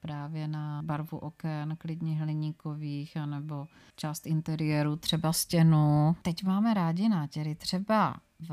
právě 0.00 0.48
na 0.48 0.82
barvu 0.82 1.18
oken, 1.18 1.76
klidně 1.76 2.18
hliníkových, 2.18 3.16
anebo 3.16 3.66
část 3.96 4.26
interiéru, 4.26 4.96
třeba 4.96 5.32
stěnu. 5.32 6.16
Teď 6.22 6.44
máme 6.44 6.74
rádi 6.74 7.08
nátěry, 7.08 7.54
třeba 7.54 8.16
v 8.48 8.52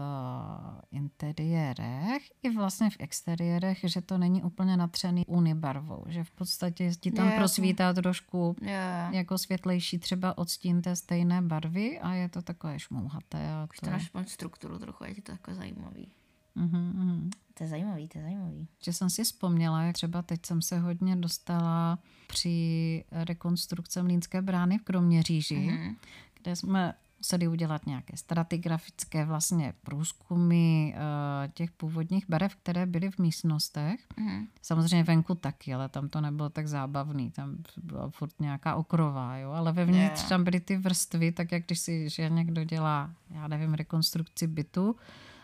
interiérech 0.91 2.23
i 2.43 2.49
vlastně 2.49 2.89
v 2.89 2.95
exteriérech, 2.99 3.79
že 3.83 4.01
to 4.01 4.17
není 4.17 4.43
úplně 4.43 4.77
natřený 4.77 5.25
unibarvou, 5.25 6.03
že 6.07 6.23
v 6.23 6.31
podstatě 6.31 6.91
ti 6.99 7.11
tam 7.11 7.27
je, 7.27 7.37
prosvítá 7.37 7.93
trošku 7.93 8.55
je. 8.61 9.09
jako 9.11 9.37
světlejší 9.37 9.99
třeba 9.99 10.37
odstín 10.37 10.81
té 10.81 10.95
stejné 10.95 11.41
barvy 11.41 11.99
a 11.99 12.13
je 12.13 12.29
to 12.29 12.41
takové 12.41 12.79
šmouhaté. 12.79 13.51
A 13.51 13.67
Už 13.71 13.79
to, 13.79 13.85
to 13.85 13.91
máš 13.91 14.11
strukturu 14.25 14.79
trochu, 14.79 15.03
je 15.03 15.15
ti 15.15 15.21
to 15.21 15.31
jako 15.31 15.53
zajímavý. 15.53 16.11
Mm-hmm. 16.57 17.29
To 17.53 17.63
je 17.63 17.67
zajímavý, 17.69 18.07
to 18.07 18.17
je 18.17 18.23
zajímavý. 18.23 18.67
Že 18.83 18.93
jsem 18.93 19.09
si 19.09 19.23
vzpomněla, 19.23 19.83
jak 19.83 19.93
třeba 19.93 20.21
teď 20.21 20.45
jsem 20.45 20.61
se 20.61 20.79
hodně 20.79 21.15
dostala 21.15 21.99
při 22.27 23.03
rekonstrukce 23.11 24.03
Mlínské 24.03 24.41
brány 24.41 24.77
v 24.77 24.83
Kroměříži, 24.83 25.55
mm-hmm. 25.55 25.95
kde 26.41 26.55
jsme 26.55 26.93
museli 27.17 27.47
udělat 27.47 27.85
nějaké 27.85 28.17
stratigrafické 28.17 29.25
vlastně 29.25 29.73
průzkumy 29.83 30.93
uh, 30.93 31.51
těch 31.53 31.71
původních 31.71 32.29
barev, 32.29 32.55
které 32.55 32.85
byly 32.85 33.11
v 33.11 33.17
místnostech. 33.17 33.99
Mm. 34.17 34.47
Samozřejmě 34.61 35.03
venku 35.03 35.35
taky, 35.35 35.73
ale 35.73 35.89
tam 35.89 36.09
to 36.09 36.21
nebylo 36.21 36.49
tak 36.49 36.67
zábavný. 36.67 37.31
Tam 37.31 37.57
byla 37.77 38.09
furt 38.09 38.39
nějaká 38.39 38.75
okrová, 38.75 39.37
jo. 39.37 39.51
Ale 39.51 39.73
vevnitř 39.73 40.19
yeah. 40.19 40.29
tam 40.29 40.43
byly 40.43 40.59
ty 40.59 40.77
vrstvy, 40.77 41.31
tak 41.31 41.51
jak 41.51 41.65
když 41.65 41.79
si 41.79 42.09
že 42.09 42.29
někdo 42.29 42.63
dělá, 42.63 43.11
já 43.29 43.47
nevím, 43.47 43.73
rekonstrukci 43.73 44.47
bytu 44.47 44.95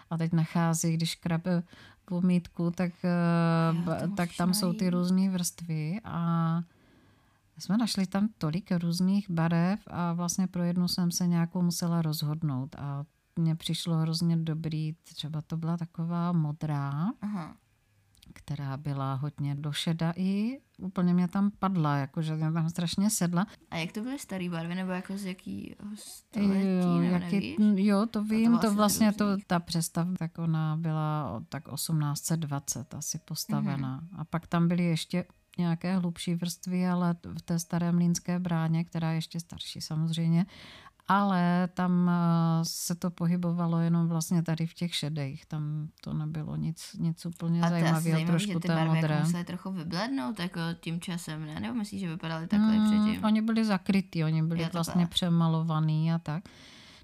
a 0.10 0.18
teď 0.18 0.34
nachází, 0.34 0.94
když 0.94 1.16
krabe 1.16 1.64
pomítku, 2.06 2.72
tak, 2.72 2.92
uh, 3.04 4.16
tak 4.16 4.30
tam 4.38 4.54
jsou 4.54 4.74
ty 4.74 4.90
různé 4.90 5.30
vrstvy 5.30 6.02
a 6.04 6.64
jsme 7.64 7.78
našli 7.78 8.08
tam 8.08 8.30
tolik 8.38 8.72
různých 8.72 9.30
barev 9.30 9.80
a 9.88 10.14
vlastně 10.14 10.48
pro 10.48 10.64
jednu 10.64 10.88
jsem 10.88 11.12
se 11.12 11.28
nějakou 11.28 11.62
musela 11.62 12.02
rozhodnout 12.02 12.76
a 12.76 13.04
mně 13.40 13.56
přišlo 13.56 13.98
hrozně 13.98 14.38
dobrý, 14.38 14.94
třeba 15.04 15.42
to 15.42 15.58
byla 15.58 15.78
taková 15.78 16.32
modrá, 16.32 17.12
Aha. 17.22 17.56
která 18.34 18.78
byla 18.78 19.14
hodně 19.14 19.56
došeda 19.56 20.14
i 20.16 20.60
úplně 20.78 21.14
mě 21.14 21.28
tam 21.28 21.52
padla, 21.60 21.98
jakože 21.98 22.36
mě 22.36 22.52
tam 22.52 22.70
strašně 22.70 23.10
sedla. 23.10 23.48
A 23.72 23.78
jak 23.78 23.92
to 23.92 24.02
byly 24.02 24.20
staré 24.20 24.50
barvy, 24.50 24.76
nebo 24.76 24.92
jako 24.92 25.18
z 25.18 25.26
jaký 25.26 25.76
století, 25.96 26.86
jo, 26.86 27.02
jaký, 27.02 27.56
jo, 27.88 28.06
to 28.06 28.24
vím, 28.24 28.58
to 28.58 28.74
vlastně, 28.74 29.14
to, 29.14 29.26
ta 29.48 29.60
přestavba, 29.60 30.14
tak 30.20 30.38
ona 30.38 30.78
byla 30.78 31.42
tak 31.50 31.64
1820 31.74 32.94
asi 32.94 33.20
postavená. 33.20 34.02
Mm-hmm. 34.02 34.20
A 34.20 34.26
pak 34.26 34.48
tam 34.48 34.68
byly 34.68 34.84
ještě 34.84 35.26
nějaké 35.58 35.96
hlubší 35.96 36.36
vrstvy, 36.36 36.88
ale 36.88 37.16
v 37.38 37.42
té 37.42 37.60
staré 37.60 37.92
mlínské 37.92 38.40
bráně, 38.40 38.84
která 38.84 39.10
je 39.10 39.18
ještě 39.18 39.40
starší 39.40 39.82
samozřejmě, 39.82 40.46
ale 41.08 41.70
tam 41.74 42.10
eh, 42.10 42.66
se 42.66 42.96
to 42.96 43.12
pohybovalo 43.12 43.80
jenom 43.80 44.08
vlastně 44.08 44.44
tady 44.44 44.68
v 44.68 44.74
těch 44.74 44.96
šedejch. 44.96 45.46
Tam 45.46 45.88
to 46.02 46.14
nebylo 46.14 46.56
nic, 46.56 46.96
nic 47.00 47.26
úplně 47.26 47.62
a 47.62 47.70
zajímavého, 47.70 48.02
zajímavý, 48.02 48.26
trošku 48.26 48.60
té 48.60 48.86
modré. 48.86 49.16
A 49.16 49.20
ty 49.20 49.26
museli 49.26 49.44
trochu 49.44 49.72
vyblednout 49.72 50.40
jako 50.40 50.60
tím 50.80 51.02
časem, 51.02 51.46
ne? 51.46 51.60
Nebo 51.60 51.74
myslíš, 51.74 52.02
že 52.02 52.10
vypadaly 52.10 52.48
takhle 52.48 52.78
hmm, 52.78 52.86
předtím? 52.86 53.26
Oni 53.26 53.42
byli 53.42 53.66
zakrytí, 53.66 54.24
oni 54.24 54.44
byli 54.44 54.70
vlastně 54.74 55.08
přemalovaný 55.08 56.14
a 56.14 56.20
tak. 56.20 56.44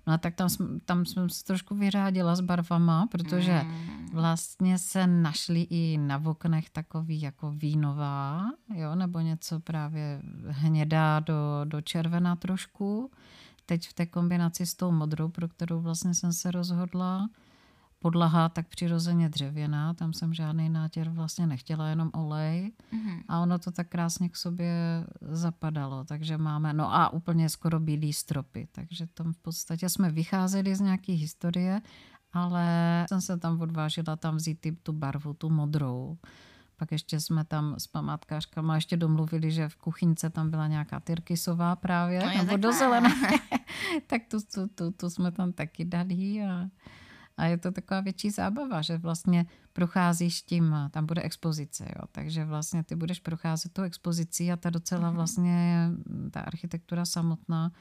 No 0.09 0.15
a 0.15 0.17
tak 0.17 0.35
tam, 0.35 0.49
tam 0.85 1.05
jsem 1.05 1.29
se 1.29 1.43
trošku 1.43 1.75
vyřádila 1.75 2.35
s 2.35 2.41
barvama, 2.41 3.07
protože 3.07 3.61
mm. 3.63 4.09
vlastně 4.13 4.77
se 4.77 5.07
našly 5.07 5.61
i 5.69 5.97
na 5.97 6.21
oknech 6.25 6.69
takový 6.69 7.21
jako 7.21 7.51
vínová, 7.51 8.51
jo, 8.75 8.95
nebo 8.95 9.19
něco 9.19 9.59
právě 9.59 10.21
hnědá 10.47 11.19
do, 11.19 11.35
do 11.63 11.81
červená 11.81 12.35
trošku. 12.35 13.11
Teď 13.65 13.87
v 13.87 13.93
té 13.93 14.05
kombinaci 14.05 14.65
s 14.65 14.73
tou 14.73 14.91
modrou, 14.91 15.29
pro 15.29 15.47
kterou 15.47 15.81
vlastně 15.81 16.13
jsem 16.13 16.33
se 16.33 16.51
rozhodla, 16.51 17.29
podlaha 17.99 18.49
tak 18.49 18.67
přirozeně 18.67 19.29
dřevěná, 19.29 19.93
tam 19.93 20.13
jsem 20.13 20.33
žádný 20.33 20.69
nátěr 20.69 21.09
vlastně 21.09 21.47
nechtěla, 21.47 21.87
jenom 21.87 22.09
olej 22.13 22.71
mm-hmm. 22.93 23.23
a 23.27 23.39
ono 23.39 23.59
to 23.59 23.71
tak 23.71 23.87
krásně 23.87 24.29
k 24.29 24.35
sobě 24.35 24.73
zapadalo, 25.21 26.03
takže 26.03 26.37
máme, 26.37 26.73
no 26.73 26.95
a 26.95 27.13
úplně 27.13 27.49
skoro 27.49 27.79
bílý 27.79 28.13
stropy, 28.13 28.67
takže 28.71 29.07
tam 29.07 29.33
v 29.33 29.37
podstatě 29.37 29.89
jsme 29.89 30.11
vycházeli 30.11 30.75
z 30.75 30.79
nějaké 30.79 31.13
historie, 31.13 31.81
ale 32.33 32.65
jsem 33.09 33.21
se 33.21 33.37
tam 33.37 33.61
odvážila 33.61 34.15
tam 34.15 34.35
vzít 34.35 34.59
ty, 34.59 34.71
tu 34.71 34.93
barvu, 34.93 35.33
tu 35.33 35.49
modrou. 35.49 36.17
Pak 36.77 36.91
ještě 36.91 37.19
jsme 37.19 37.45
tam 37.45 37.75
s 37.77 37.87
památkářkama 37.87 38.75
ještě 38.75 38.97
domluvili, 38.97 39.51
že 39.51 39.69
v 39.69 39.75
kuchyňce 39.75 40.29
tam 40.29 40.49
byla 40.49 40.67
nějaká 40.67 40.99
tyrkysová 40.99 41.75
právě, 41.75 42.19
no 42.25 42.43
nebo 42.43 42.57
do 42.57 42.71
zelené. 42.71 43.15
tak 44.07 44.21
tu, 44.31 44.37
tu, 44.53 44.67
tu, 44.67 44.91
tu 44.91 45.09
jsme 45.09 45.31
tam 45.31 45.53
taky 45.53 45.85
dali 45.85 46.43
a 46.43 46.69
a 47.39 47.45
je 47.45 47.57
to 47.57 47.71
taková 47.71 48.01
větší 48.01 48.29
zábava, 48.29 48.81
že 48.81 48.97
vlastně 48.97 49.45
procházíš 49.73 50.41
tím, 50.41 50.75
tam 50.91 51.05
bude 51.05 51.21
expozice, 51.21 51.85
jo, 51.85 52.05
takže 52.11 52.45
vlastně 52.45 52.83
ty 52.83 52.95
budeš 52.95 53.19
procházet 53.19 53.73
tou 53.73 53.81
expozicí 53.81 54.51
a 54.51 54.55
ta 54.55 54.69
docela 54.69 55.07
mhm. 55.07 55.15
vlastně, 55.15 55.89
ta 56.31 56.41
architektura 56.41 57.05
samotná 57.05 57.71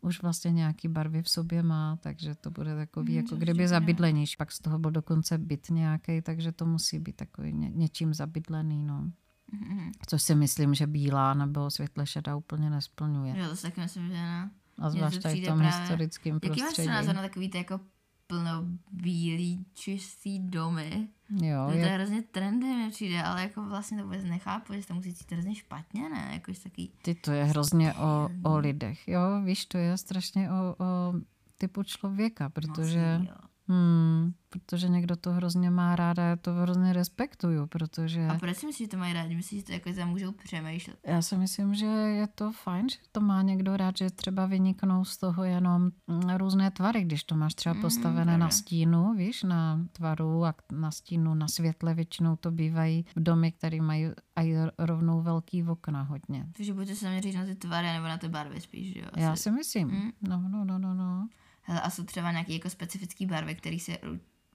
už 0.00 0.22
vlastně 0.22 0.52
nějaký 0.52 0.88
barvy 0.88 1.22
v 1.22 1.28
sobě 1.28 1.62
má, 1.62 1.98
takže 2.00 2.34
to 2.34 2.50
bude 2.50 2.76
takový, 2.76 3.12
mm, 3.12 3.16
jako 3.16 3.36
kdyby 3.36 3.68
zabydleníš. 3.68 4.36
Pak 4.36 4.52
z 4.52 4.58
toho 4.58 4.78
byl 4.78 4.90
dokonce 4.90 5.38
byt 5.38 5.70
nějaký, 5.70 6.22
takže 6.22 6.52
to 6.52 6.66
musí 6.66 6.98
být 6.98 7.16
takový 7.16 7.52
ně, 7.52 7.70
něčím 7.70 8.14
zabydlený, 8.14 8.84
no. 8.84 9.10
Mm-hmm. 9.54 9.90
Což 10.06 10.22
si 10.22 10.34
myslím, 10.34 10.74
že 10.74 10.86
bílá 10.86 11.34
nebo 11.34 11.70
světle 11.70 12.06
šedá 12.06 12.36
úplně 12.36 12.70
nesplňuje. 12.70 13.38
Jo, 13.38 13.48
to 13.48 13.56
taky 13.56 13.80
myslím, 13.80 14.08
že 14.08 14.12
ne. 14.12 14.50
A 14.78 14.90
zvlášť 14.90 15.22
tady 15.22 15.40
v 15.40 15.46
tom 15.46 15.58
právě... 15.58 15.80
historickém 15.80 16.40
prostředí. 16.40 16.60
Jaký 16.60 16.78
máš 16.78 16.86
názor 16.86 17.14
na 17.14 17.22
takový 17.22 17.50
ty 17.50 17.58
jako 17.58 17.80
plno 18.28 18.64
bílý, 18.92 19.66
čistý 19.74 20.38
domy. 20.38 21.08
Jo, 21.30 21.66
To 21.66 21.72
je 21.72 21.78
je, 21.78 21.86
hrozně 21.86 22.22
trendy 22.22 22.66
mi 22.66 22.90
přijde, 22.90 23.22
ale 23.22 23.42
jako 23.42 23.62
vlastně 23.62 23.98
to 23.98 24.04
vůbec 24.04 24.24
nechápu, 24.24 24.72
že 24.72 24.82
se 24.82 24.88
to 24.88 24.94
musí 24.94 25.14
cítit 25.14 25.34
hrozně 25.34 25.54
špatně, 25.54 26.08
ne? 26.08 26.30
Jakož 26.32 26.58
taký, 26.58 26.92
ty 27.02 27.14
to 27.14 27.32
je 27.32 27.44
hrozně 27.44 27.94
o, 27.94 28.28
o 28.42 28.58
lidech. 28.58 29.08
Jo, 29.08 29.20
víš, 29.44 29.66
to 29.66 29.78
je 29.78 29.96
strašně 29.96 30.50
o, 30.50 30.84
o 30.84 31.14
typu 31.58 31.82
člověka, 31.82 32.48
protože... 32.48 33.18
moc, 33.18 33.28
jo. 33.28 33.47
Hmm, 33.68 34.32
protože 34.48 34.88
někdo 34.88 35.16
to 35.16 35.32
hrozně 35.32 35.70
má 35.70 35.96
ráda, 35.96 36.22
já 36.22 36.36
to 36.36 36.52
hrozně 36.52 36.92
respektuju, 36.92 37.66
protože 37.66 38.26
A 38.26 38.38
proč 38.38 38.56
si 38.56 38.66
myslíš, 38.66 38.86
že 38.86 38.90
to 38.90 38.96
mají 38.96 39.12
rádi? 39.14 39.36
Myslíš, 39.36 39.60
že 39.60 39.66
to 39.66 39.72
jako 39.72 39.92
tam 39.92 40.08
můžou 40.08 40.32
přemýšlet? 40.32 40.96
já 41.06 41.22
si 41.22 41.36
myslím, 41.36 41.74
že 41.74 41.86
je 41.86 42.26
to 42.26 42.52
fajn, 42.52 42.88
že 42.88 42.96
to 43.12 43.20
má 43.20 43.42
někdo 43.42 43.76
rád, 43.76 43.96
že 43.96 44.10
třeba 44.10 44.46
vyniknou 44.46 45.04
z 45.04 45.16
toho 45.16 45.44
jenom 45.44 45.82
mm, 46.06 46.30
různé 46.36 46.70
tvary, 46.70 47.04
když 47.04 47.24
to 47.24 47.34
máš 47.36 47.54
třeba 47.54 47.74
Mm, 47.74 47.80
postavené 47.80 48.24
na 48.32 48.38
pravda. 48.38 48.50
stínu, 48.50 49.14
víš, 49.14 49.42
na 49.42 49.80
tvaru 49.92 50.44
a 50.44 50.54
na 50.72 50.90
stínu, 50.90 51.34
na 51.34 51.48
světle 51.48 51.94
většinou 51.94 52.36
to 52.36 52.50
bývají 52.50 53.04
domy, 53.16 53.52
které 53.52 53.80
mají 53.80 54.06
aj 54.36 54.54
rovnou 54.78 55.22
velký 55.22 55.62
okna 55.64 56.02
hodně. 56.02 56.46
Takže 56.56 56.74
budete 56.74 56.94
se 56.94 57.04
zaměřit 57.04 57.34
na 57.36 57.44
ty 57.44 57.54
tvary 57.54 57.86
nebo 57.92 58.06
na 58.08 58.18
ty 58.18 58.28
barvy 58.28 58.60
spíš, 58.60 58.92
že 58.94 59.00
jo? 59.00 59.06
Já 59.16 59.32
Asi. 59.32 59.42
si 59.42 59.50
myslím, 59.50 59.88
Mm. 59.88 60.10
no, 60.28 60.44
no, 60.48 60.64
no, 60.64 60.78
no, 60.78 60.94
no. 60.94 61.28
Hele, 61.68 61.80
a 61.80 61.90
jsou 61.90 62.04
třeba 62.04 62.32
nějaké 62.32 62.52
jako 62.52 62.70
specifické 62.70 63.26
barvy, 63.26 63.54
které 63.54 63.78
se 63.78 63.98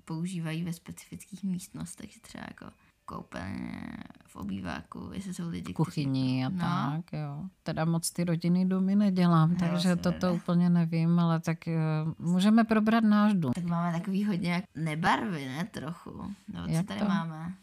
používají 0.05 0.63
ve 0.63 0.73
specifických 0.73 1.43
místnostech, 1.43 2.19
třeba 2.21 2.43
jako 2.49 2.65
koupelně, 3.05 3.81
v 4.27 4.35
obýváku, 4.35 5.09
jestli 5.13 5.33
jsou 5.33 5.49
lidi, 5.49 5.61
v 5.61 5.63
kteří- 5.63 5.73
kuchyni 5.73 6.45
a 6.45 6.49
No. 6.49 6.57
tak, 6.59 7.13
jo. 7.13 7.43
Teda 7.63 7.85
moc 7.85 8.11
ty 8.11 8.23
rodiny 8.23 8.65
domy 8.65 8.95
nedělám, 8.95 9.51
Jo, 9.51 9.57
takže 9.59 9.89
se 9.89 9.95
toto 9.95 10.27
vede. 10.27 10.31
úplně 10.31 10.69
nevím, 10.69 11.19
ale 11.19 11.39
tak 11.39 11.67
eh, 11.67 11.77
můžeme 12.19 12.63
probrat 12.63 13.03
náš 13.03 13.33
dům. 13.33 13.53
Tak 13.53 13.63
máme 13.63 13.91
takový 13.99 14.25
hodně 14.25 14.51
jak 14.51 14.63
nebarvy, 14.75 15.45
ne? 15.45 15.63
Trochu. 15.65 16.33
No, 16.53 16.65
co 16.65 16.71
Jak 16.71 16.85
tady 16.85 16.99
to? 16.99 17.05
máme? 17.05 17.53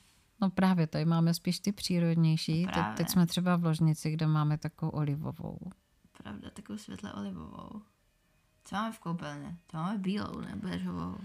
No 0.40 0.50
právě, 0.50 0.87
tady 0.87 1.04
máme 1.04 1.35
spíš 1.35 1.61
ty 1.61 1.73
přírodnější. 1.73 2.66
Te, 2.66 2.73
Právě. 2.73 2.97
teď 2.97 3.09
jsme 3.09 3.26
třeba 3.26 3.57
v 3.57 3.64
ložnici, 3.64 4.11
kde 4.11 4.26
máme 4.26 4.59
takovou 4.59 4.92
olivovou. 4.92 5.59
Pravda, 6.23 6.50
takovou 6.50 6.78
světle 6.78 7.12
olivovou. 7.12 7.83
Co 8.64 8.76
máme 8.76 8.93
v 8.93 8.99
koupelně? 8.99 9.57
To 9.67 9.76
máme 9.76 9.99
bílou, 9.99 10.40
ne? 10.40 10.57
Bežovou. 10.57 11.17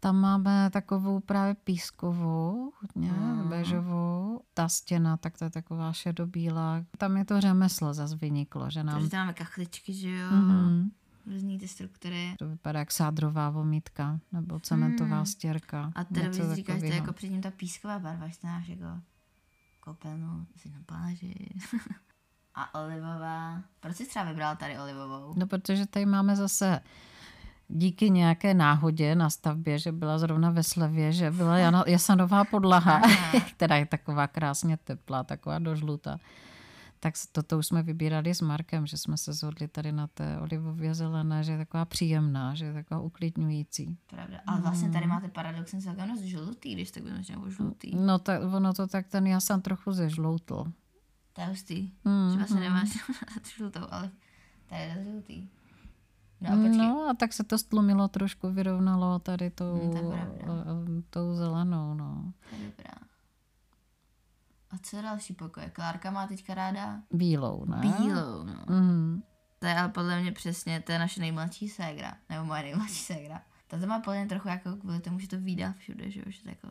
Tam 0.00 0.16
máme 0.16 0.70
takovou 0.70 1.20
právě 1.20 1.54
pískovou, 1.54 2.72
hodně 2.80 3.12
Mm. 3.12 3.48
bežovou. 3.48 4.40
Ta 4.54 4.68
stěna, 4.68 5.16
tak 5.16 5.38
to 5.38 5.44
je 5.44 5.50
taková 5.50 5.92
šedobílá. 5.92 6.84
Tam 6.98 7.16
je 7.16 7.24
to 7.24 7.40
řemeslo 7.40 7.94
zase 7.94 8.16
vyniklo, 8.16 8.70
že 8.70 8.84
nám... 8.84 8.94
Takže 8.94 9.10
tam 9.10 9.20
máme 9.20 9.32
kachličky, 9.32 9.92
že 9.94 10.10
jo? 10.10 10.30
Mhm. 10.32 10.90
Různý 11.26 11.58
ty 11.58 11.68
struktury. 11.68 12.34
To 12.38 12.48
vypadá 12.48 12.78
jak 12.78 12.92
sádrová 12.92 13.50
vomítka 13.50 14.20
nebo 14.32 14.60
cementová 14.60 15.18
Mm. 15.18 15.26
stěrka. 15.26 15.92
A 15.94 16.04
teda 16.04 16.28
vy 16.28 16.34
říkáš, 16.34 16.46
že 16.54 16.54
to 16.64 16.70
je 16.70 16.76
takového. 16.76 16.94
jako 16.94 17.12
předtím 17.12 17.40
ta 17.42 17.50
písková 17.50 17.98
barva, 17.98 18.28
že 18.28 18.38
to 18.38 18.46
máš 18.46 18.68
jako 18.68 18.84
koupelnu 19.80 20.46
si 20.56 20.68
na 20.70 20.78
pláži. 20.86 21.34
A 22.54 22.82
olivová. 22.84 23.62
Proč 23.80 23.96
jsi 23.96 24.06
třeba 24.06 24.24
vybral 24.24 24.56
tady 24.56 24.78
olivovou? 24.78 25.34
No, 25.36 25.46
protože 25.46 25.86
tady 25.86 26.06
máme 26.06 26.36
zase 26.36 26.80
díky 27.68 28.10
nějaké 28.10 28.54
náhodě 28.54 29.14
na 29.14 29.30
stavbě, 29.30 29.78
že 29.78 29.92
byla 29.92 30.18
zrovna 30.18 30.50
ve 30.50 30.62
slevě, 30.62 31.12
že 31.12 31.30
byla 31.30 31.56
jana- 31.56 31.84
jasanová 31.90 32.44
podlaha, 32.44 32.96
Aha. 32.96 33.40
která 33.56 33.76
je 33.76 33.86
taková 33.86 34.26
krásně 34.26 34.76
teplá, 34.76 35.24
taková 35.24 35.58
dožluta. 35.58 36.18
Tak 37.00 37.14
toto 37.32 37.58
už 37.58 37.66
jsme 37.66 37.82
vybírali 37.82 38.34
s 38.34 38.40
Markem, 38.40 38.86
že 38.86 38.98
jsme 38.98 39.16
se 39.16 39.32
zhodli 39.32 39.68
tady 39.68 39.92
na 39.92 40.06
té 40.06 40.38
olivově 40.38 40.94
zelené, 40.94 41.44
že 41.44 41.52
je 41.52 41.58
taková 41.58 41.84
příjemná, 41.84 42.54
že 42.54 42.64
je 42.64 42.72
taková 42.72 43.00
uklidňující. 43.00 43.98
Pravda. 44.06 44.40
Ale 44.46 44.60
vlastně 44.60 44.90
tady 44.90 45.06
máte 45.06 45.28
paradoxně 45.28 45.80
celkem 45.80 46.08
dost 46.08 46.20
žlutý, 46.20 46.74
když 46.74 46.90
tak 46.90 47.02
budeme 47.02 47.22
nebo 47.30 47.50
žlutý. 47.50 47.96
No 47.96 48.18
tak 48.18 48.42
ono 48.42 48.72
to 48.72 48.86
tak 48.86 49.08
ten 49.08 49.26
jasan 49.26 49.62
trochu 49.62 49.92
zežloutl. 49.92 50.64
To 51.32 51.40
je 51.40 51.46
hustý. 51.46 51.92
Mm, 52.04 52.28
Třeba 52.30 52.46
se 52.46 52.54
mm. 52.54 52.60
nemáš 52.60 52.90
tu 52.92 53.48
žlutou, 53.56 53.80
ale 53.90 54.10
tady 54.68 54.82
je 54.82 55.04
žlutý. 55.04 55.48
No 56.40 56.48
a 56.48 56.56
počkej. 56.56 56.78
No 56.78 57.08
a 57.10 57.14
tak 57.14 57.32
se 57.32 57.44
to 57.44 57.58
stlumilo 57.58 58.08
trošku, 58.08 58.52
vyrovnalo 58.52 59.18
tady 59.18 59.50
tou, 59.50 59.74
Mm, 59.74 60.12
eh, 60.98 61.02
tou 61.10 61.34
zelenou, 61.34 61.94
no. 61.94 62.32
To 62.50 62.56
je 62.56 62.62
dobrá. 62.66 62.94
A 64.70 64.78
co 64.82 65.02
další 65.02 65.34
pokoje? 65.34 65.70
Klárka 65.70 66.10
má 66.10 66.26
teďka 66.26 66.54
ráda 66.54 67.02
Bílou, 67.10 67.64
ne? 67.64 67.76
bílou, 67.80 68.42
no. 68.44 68.64
Mhm. 68.68 69.22
To 69.58 69.66
je 69.66 69.74
ale 69.78 69.88
podle 69.88 70.20
mě 70.20 70.32
přesně, 70.32 70.80
to 70.80 70.92
je 70.92 70.98
naše 70.98 71.20
nejmladší 71.20 71.68
ségra, 71.68 72.14
nebo 72.30 72.44
moje 72.44 72.62
nejmladší 72.62 72.94
ségra. 73.04 73.42
Ta 73.68 73.78
to 73.78 73.86
má 73.86 74.00
podle 74.00 74.18
mě 74.18 74.28
trochu 74.28 74.48
jako 74.48 74.76
kvůli 74.76 75.00
tomu, 75.00 75.18
že 75.18 75.28
to 75.28 75.38
vídá 75.38 75.72
všude, 75.72 76.10
že 76.10 76.20
jo, 76.20 76.26
že 76.28 76.42
to 76.42 76.48
jako... 76.48 76.68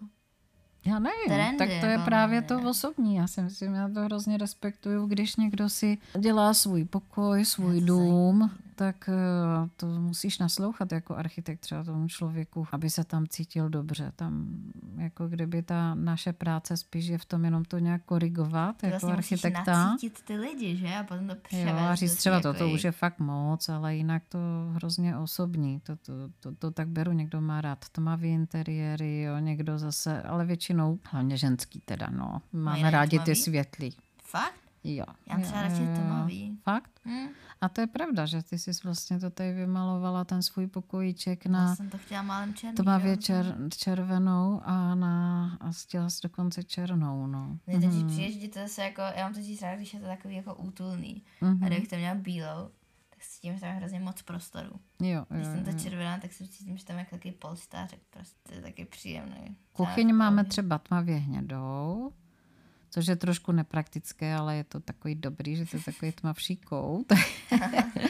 Já 0.86 1.00
nevím, 1.00 1.28
Trendy, 1.28 1.58
tak 1.58 1.68
to 1.68 1.86
je 1.86 1.92
jako 1.92 2.06
právě 2.06 2.42
ne. 2.42 2.48
to 2.48 2.70
osobní. 2.70 3.16
Já 3.16 3.28
si 3.28 3.42
myslím, 3.42 3.74
já 3.74 3.90
to 3.90 4.00
hrozně 4.00 4.38
respektuju, 4.38 5.06
když 5.06 5.36
někdo 5.36 5.70
si 5.70 5.98
dělá 6.20 6.54
svůj 6.54 6.86
pokoj, 6.86 7.46
svůj 7.46 7.82
dům, 7.82 8.52
tak 8.76 9.10
eh, 9.10 9.70
to 9.76 9.86
musíš 9.88 10.40
naslouchat 10.40 10.92
jako 10.92 11.16
architekt 11.16 11.60
třeba 11.60 11.84
tomu 11.84 12.08
člověku, 12.08 12.68
aby 12.72 12.90
se 12.90 13.04
tam 13.04 13.28
cítil 13.28 13.70
dobře. 13.70 14.12
Tam 14.16 14.48
jako 14.98 15.28
kdyby 15.28 15.62
ta 15.64 15.96
naše 15.96 16.34
práce 16.34 16.78
spíš 16.78 17.06
je 17.06 17.18
v 17.18 17.26
tom 17.26 17.46
jenom 17.46 17.66
to 17.66 17.78
nějak 17.80 18.04
korigovat 18.06 18.78
Ty 18.78 18.86
jako 18.86 18.94
vlastně 19.08 19.16
musíš 19.16 19.44
architekta. 19.46 19.74
nacítit 19.90 20.22
ty 20.26 20.36
lidi, 20.36 20.78
že? 20.78 20.88
A 20.96 21.04
potom 21.04 21.28
to 21.28 21.34
Jo, 21.34 21.40
převést. 21.44 21.74
a 21.82 21.96
říct 21.96 22.16
třeba 22.16 22.36
těch 22.36 22.42
to, 22.44 22.48
jako 22.48 22.60
to 22.60 22.70
už 22.70 22.84
je 22.84 22.92
fakt 22.92 23.20
moc, 23.20 23.70
ale 23.70 23.96
jinak 23.96 24.24
to 24.30 24.40
hrozně 24.74 25.18
osobní. 25.18 25.80
To, 25.80 25.96
to, 25.96 26.14
to, 26.40 26.56
to 26.56 26.72
tak 26.72 26.88
beru, 26.88 27.12
někdo 27.12 27.42
má 27.42 27.62
rád 27.62 27.90
tmavý 27.90 28.30
interiéry, 28.30 29.22
jo, 29.22 29.38
někdo 29.40 29.80
zase, 29.80 30.22
ale 30.22 30.46
většinou, 30.46 31.00
hlavně 31.12 31.38
ženský 31.38 31.82
teda, 31.86 32.08
no. 32.12 32.42
Máme 32.54 32.82
rádi 32.82 32.92
rádi 32.92 33.20
ty 33.20 33.24
tmavý? 33.26 33.36
světlý. 33.42 33.96
Fakt? 34.24 34.54
Jo. 34.84 35.06
Já 35.30 35.40
třeba 35.40 35.62
radši 35.62 35.82
tmavý. 35.96 36.58
Fakt? 36.64 36.92
Hm? 37.06 37.28
A 37.62 37.70
to 37.70 37.82
je 37.82 37.88
pravda, 37.88 38.26
že 38.26 38.44
ty 38.44 38.60
jsi 38.60 38.72
vlastně 38.84 39.20
to 39.20 39.30
tady 39.30 39.54
vymalovala 39.54 40.26
ten 40.26 40.42
svůj 40.44 40.68
pokojíček 40.68 41.46
Já 41.46 41.52
na 41.52 41.76
jsem 41.76 41.90
to 41.90 41.98
chtěla 41.98 42.22
málem 42.22 42.54
černý. 42.54 42.76
tmavě 42.76 43.18
čer, 43.18 43.56
červenou 43.78 44.62
a 44.66 44.96
na 44.96 45.46
a 45.60 45.72
chtěla 45.72 46.10
jsi 46.10 46.20
dokonce 46.24 46.64
černou, 46.64 47.28
no. 47.28 47.58
Teď 47.66 47.80
přijde, 48.08 48.32
že 48.32 48.48
to 48.48 48.60
zase 48.60 48.84
jako, 48.84 49.02
já 49.02 49.24
mám 49.24 49.34
totiž 49.34 49.62
rád, 49.62 49.76
když 49.76 49.94
je 49.94 50.00
to 50.00 50.06
takový 50.06 50.36
jako 50.36 50.56
útulný. 50.56 51.24
Mhm. 51.42 51.64
A 51.64 51.68
kdybych 51.68 51.88
to 51.88 51.96
měla 51.96 52.16
bílou, 52.16 52.70
tak 53.10 53.22
si 53.24 53.30
cítím, 53.32 53.54
že 53.54 53.60
tam 53.60 53.70
je 53.70 53.76
hrozně 53.76 54.00
moc 54.00 54.22
prostoru. 54.22 54.80
Jo, 55.00 55.26
Když 55.30 55.48
jo, 55.48 55.54
jsem 55.54 55.64
ta 55.64 55.72
červená, 55.74 56.18
tak 56.20 56.34
si 56.34 56.48
cítím, 56.48 56.78
že 56.78 56.86
tam 56.86 57.00
je 57.00 57.06
takový 57.10 57.32
polštářek. 57.32 58.00
Prostě 58.10 58.38
to 58.50 58.54
je 58.54 58.62
taky 58.62 58.86
příjemný. 58.86 59.56
Kuchyň 59.74 60.14
máme 60.16 60.44
třeba 60.44 60.78
tmavě 60.78 61.18
hnědou, 61.18 62.12
což 62.92 63.08
je 63.08 63.16
trošku 63.16 63.52
nepraktické, 63.52 64.36
ale 64.36 64.56
je 64.56 64.64
to 64.64 64.80
takový 64.80 65.16
dobrý, 65.16 65.56
že 65.56 65.66
to 65.66 65.78
je 65.78 65.84
takový 65.84 66.12
tmavší 66.12 66.56
kout. 66.56 67.14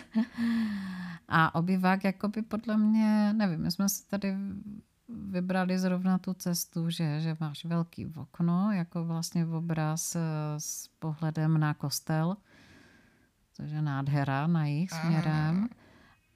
a 1.27 1.55
obyvák 1.55 2.03
jakoby 2.03 2.41
podle 2.41 2.77
mě, 2.77 3.33
nevím, 3.33 3.61
my 3.61 3.71
jsme 3.71 3.89
si 3.89 4.07
tady 4.07 4.35
vybrali 5.09 5.79
zrovna 5.79 6.17
tu 6.17 6.33
cestu, 6.33 6.89
že, 6.89 7.19
že 7.19 7.37
máš 7.39 7.65
velký 7.65 8.05
okno, 8.05 8.71
jako 8.71 9.05
vlastně 9.05 9.45
obraz 9.45 10.15
eh, 10.15 10.19
s 10.57 10.87
pohledem 10.99 11.59
na 11.59 11.73
kostel, 11.73 12.37
což 13.53 13.71
je 13.71 13.81
nádhera 13.81 14.47
na 14.47 14.65
jich 14.65 14.91
směrem. 14.91 15.69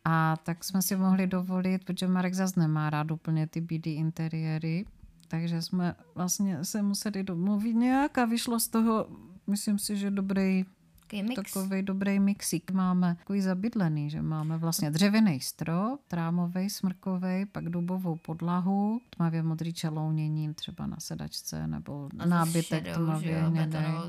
A 0.05 0.37
tak 0.43 0.63
jsme 0.63 0.81
si 0.81 0.95
mohli 0.95 1.27
dovolit, 1.27 1.85
protože 1.85 2.07
Marek 2.07 2.33
zase 2.33 2.59
nemá 2.59 2.89
rád 2.89 3.11
úplně 3.11 3.47
ty 3.47 3.61
bílé 3.61 3.95
interiéry, 3.95 4.85
takže 5.27 5.61
jsme 5.61 5.95
vlastně 6.15 6.65
se 6.65 6.81
museli 6.81 7.23
domluvit 7.23 7.73
nějak 7.73 8.17
a 8.17 8.25
vyšlo 8.25 8.59
z 8.59 8.67
toho, 8.67 9.07
myslím 9.47 9.79
si, 9.79 9.97
že 9.97 10.11
dobrý, 10.11 10.65
Takový 11.07 11.23
mix. 11.23 11.53
takový 11.53 11.81
dobrý 11.83 12.19
mixík. 12.19 12.71
Máme 12.71 13.15
takový 13.15 13.41
zabydlený, 13.41 14.09
že 14.09 14.21
máme 14.21 14.57
vlastně 14.57 14.91
dřevěný 14.91 15.39
strop, 15.39 16.01
trámový, 16.07 16.69
smrkový, 16.69 17.45
pak 17.51 17.69
dubovou 17.69 18.15
podlahu, 18.15 19.01
tmavě 19.09 19.43
modrý 19.43 19.73
čelounění 19.73 20.53
třeba 20.53 20.87
na 20.87 20.97
sedačce 20.99 21.67
nebo 21.67 22.09
A 22.19 22.25
nábytek 22.25 22.85
šedou, 22.85 23.05
tmavě 23.05 23.39
jo, 23.39 23.49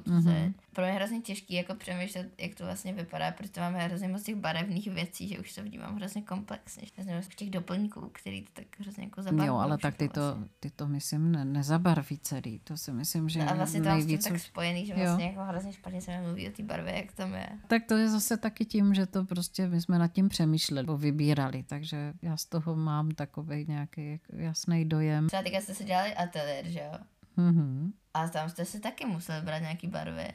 Mhm. 0.07 0.29
je 0.29 0.53
pro 0.73 0.85
mě 0.85 0.93
hrozně 0.93 1.21
těžký 1.21 1.55
jako 1.55 1.75
přemýšlet, 1.75 2.31
jak 2.41 2.55
to 2.55 2.65
vlastně 2.65 2.93
vypadá, 2.93 3.31
protože 3.31 3.61
máme 3.61 3.79
hrozně 3.79 4.09
moc 4.09 4.23
těch 4.23 4.37
barevných 4.37 4.89
věcí, 4.91 5.29
že 5.29 5.39
už 5.39 5.55
to 5.55 5.63
vnímám 5.63 5.97
hrozně 5.97 6.23
komplexně. 6.23 6.83
Hrozně 6.95 7.15
moc 7.17 7.29
těch 7.29 7.51
doplňků, 7.51 8.11
který 8.13 8.43
to 8.43 8.51
tak 8.53 8.65
hrozně 8.81 9.05
jako 9.05 9.23
zabarvují. 9.23 9.49
Jo, 9.49 9.57
ale 9.57 9.79
tak 9.79 9.95
ty 9.97 10.09
to, 10.09 10.21
vlastně. 10.21 10.45
ty 10.61 10.71
to 10.71 10.89
myslím 10.89 11.33
ne, 11.33 11.45
nezabarví 11.45 12.19
celý. 12.19 12.59
To 12.65 12.77
si 12.77 12.93
myslím, 12.93 13.29
že 13.29 13.45
No 13.45 13.51
a 13.51 13.55
vlastně 13.55 13.81
to 13.83 13.89
mám 13.89 13.99
s 13.99 14.03
tím 14.03 14.07
nejvíc 14.09 14.25
tak 14.29 14.39
spojený, 14.41 14.87
že 14.87 14.93
jo. 14.93 14.99
vlastně 15.03 15.25
jako 15.27 15.41
hrozně 15.45 15.73
špatně 15.73 16.01
se 16.01 16.21
mluví 16.21 16.49
o 16.49 16.53
té 16.53 16.63
barvě, 16.63 16.86
jak 16.93 17.13
tam 17.13 17.35
je. 17.35 17.49
Tak 17.67 17.83
to 17.85 17.97
je 17.97 18.09
zase 18.09 18.37
taky 18.37 18.65
tím, 18.65 18.95
že 18.95 19.07
to 19.07 19.25
prostě 19.25 19.67
my 19.67 19.81
jsme 19.81 19.99
nad 19.99 20.09
tím 20.09 20.29
přemýšleli, 20.29 20.83
nebo 20.83 20.99
vybírali, 20.99 21.63
takže 21.63 22.13
já 22.23 22.37
z 22.37 22.45
toho 22.45 22.77
mám 22.77 23.11
takový 23.11 23.65
nějaký 23.69 24.21
jasný 24.33 24.85
dojem. 24.85 25.27
Třeba 25.27 25.43
teďka 25.43 25.61
jste 25.61 25.75
si 25.75 25.85
dělali 25.85 26.15
ateliér, 26.15 26.69
že 26.69 26.81
jo? 26.81 26.99
Mhm. 27.37 27.93
A 28.15 28.29
tam 28.29 28.51
jste 28.51 28.65
si 28.65 28.81
taky 28.81 29.07
museli 29.07 29.41
brát 29.43 29.59
nějaký 29.59 29.87
barvy. 29.87 30.29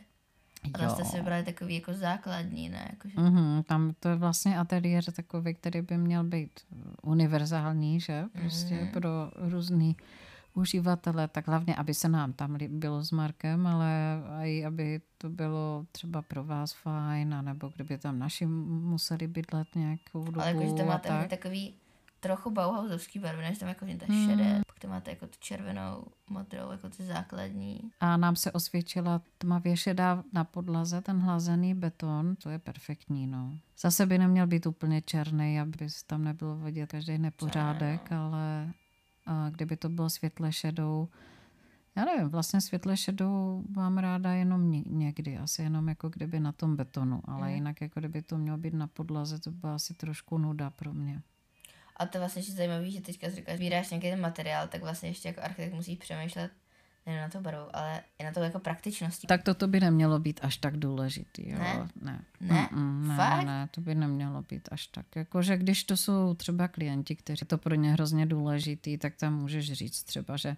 A 0.74 0.78
to 0.78 0.90
jste 0.90 1.06
si 1.06 1.18
vybrali 1.18 1.44
takový 1.44 1.76
jako 1.76 1.94
základní, 1.94 2.70
ne? 2.70 2.88
Jakože... 2.90 3.16
Mm-hmm, 3.16 3.64
tam 3.64 3.94
to 4.00 4.10
je 4.10 4.16
vlastně 4.16 4.60
ateliér 4.60 5.04
takový, 5.04 5.54
který 5.54 5.82
by 5.82 5.98
měl 5.98 6.24
být 6.24 6.60
univerzální, 7.02 8.00
že? 8.00 8.24
Prostě 8.40 8.76
mm-hmm. 8.76 8.92
pro 8.92 9.32
různý 9.36 9.98
uživatele, 10.54 11.28
tak 11.28 11.48
hlavně, 11.48 11.76
aby 11.76 11.94
se 11.94 12.10
nám 12.10 12.34
tam 12.34 12.56
líbilo 12.56 13.04
s 13.04 13.12
Markem, 13.12 13.68
ale 13.68 14.22
i 14.44 14.66
aby 14.66 15.02
to 15.18 15.30
bylo 15.30 15.86
třeba 15.92 16.22
pro 16.22 16.44
vás 16.44 16.74
fajn, 16.74 17.38
nebo 17.42 17.72
kdyby 17.76 17.98
tam 17.98 18.20
naši 18.20 18.46
museli 18.46 19.28
bydlet 19.28 19.68
nějakou 19.76 20.24
dobu. 20.24 20.42
Ale 20.42 20.50
jakože 20.50 20.74
to 20.74 20.86
máte 20.86 21.08
tak. 21.08 21.30
takový 21.30 21.74
trochu 22.22 22.52
Bauhausovský 22.52 23.20
barvy, 23.20 23.42
než 23.42 23.58
tam 23.58 23.70
jako 23.70 23.86
ta 23.86 24.06
šedé, 24.06 24.44
hmm. 24.44 24.62
pak 24.68 24.80
to 24.80 24.88
máte 24.88 25.12
jako 25.12 25.28
tu 25.28 25.36
červenou, 25.40 26.06
modrou, 26.30 26.72
jako 26.72 26.90
ty 26.90 27.04
základní. 27.04 27.82
A 28.00 28.18
nám 28.18 28.36
se 28.36 28.52
osvědčila 28.52 29.22
tmavě 29.38 29.78
šedá 29.78 30.24
na 30.34 30.44
podlaze, 30.44 31.02
ten 31.02 31.20
hlazený 31.20 31.76
beton, 31.76 32.36
to 32.36 32.50
je 32.50 32.60
perfektní, 32.60 33.28
no. 33.28 33.52
Zase 33.80 34.06
by 34.06 34.18
neměl 34.18 34.48
být 34.48 34.66
úplně 34.66 35.02
černý, 35.02 35.60
aby 35.60 35.88
tam 36.08 36.24
nebylo 36.24 36.58
vidět 36.58 36.92
každý 36.92 37.18
nepořádek, 37.18 38.02
Černé, 38.08 38.18
no. 38.18 38.26
ale 38.26 38.74
a 39.26 39.50
kdyby 39.50 39.78
to 39.78 39.90
bylo 39.90 40.10
světle 40.10 40.52
šedou, 40.52 41.10
já 41.96 42.06
nevím, 42.06 42.30
vlastně 42.30 42.62
světle 42.62 42.98
šedou 42.98 43.64
mám 43.70 43.98
ráda 43.98 44.34
jenom 44.34 44.72
někdy, 44.86 45.38
asi 45.38 45.62
jenom 45.62 45.90
jako 45.90 46.10
kdyby 46.10 46.40
na 46.40 46.52
tom 46.52 46.76
betonu, 46.76 47.22
ale 47.26 47.48
mm. 47.48 47.56
jinak 47.56 47.82
jako 47.82 48.00
kdyby 48.00 48.22
to 48.22 48.38
mělo 48.38 48.58
být 48.58 48.74
na 48.74 48.88
podlaze, 48.88 49.40
to 49.40 49.52
byla 49.52 49.76
asi 49.76 49.94
trošku 49.94 50.38
nuda 50.38 50.70
pro 50.70 50.94
mě. 50.94 51.22
A 51.98 52.06
to 52.06 52.20
vlastně 52.20 52.42
je 52.42 52.54
zajímavé, 52.54 52.92
že 52.92 53.02
teďka 53.02 53.30
říkáš, 53.30 53.56
sbíráš 53.56 53.90
nějaký 53.90 54.10
ten 54.10 54.22
materiál, 54.22 54.68
tak 54.68 54.82
vlastně 54.82 55.10
ještě 55.10 55.28
jako 55.28 55.42
architekt 55.42 55.74
musí 55.74 55.96
přemýšlet 55.96 56.52
ne 57.06 57.22
na 57.22 57.30
to 57.30 57.42
barvu, 57.42 57.76
ale 57.76 58.02
i 58.20 58.24
na 58.24 58.32
to 58.32 58.40
jako 58.40 58.60
praktičnosti. 58.60 59.28
Tak 59.28 59.44
toto 59.44 59.68
by 59.68 59.80
nemělo 59.80 60.20
být 60.20 60.40
až 60.44 60.58
tak 60.58 60.78
důležitý, 60.78 61.50
jo? 61.50 61.60
Ne? 61.60 61.88
Ne. 62.02 62.22
Ne? 62.42 62.70
Mm, 62.72 63.08
ne, 63.08 63.16
Fakt? 63.16 63.46
ne, 63.46 63.68
to 63.72 63.82
by 63.82 63.96
nemělo 63.96 64.42
být 64.42 64.70
až 64.72 64.88
tak. 64.88 65.06
Jakože 65.16 65.58
když 65.58 65.84
to 65.84 65.98
jsou 65.98 66.34
třeba 66.34 66.68
klienti, 66.68 67.16
kteří 67.16 67.46
to 67.46 67.58
pro 67.58 67.76
ně 67.76 67.94
hrozně 67.94 68.26
důležitý, 68.26 68.98
tak 68.98 69.16
tam 69.16 69.36
můžeš 69.36 69.74
říct 69.74 70.04
třeba, 70.04 70.38
že 70.38 70.58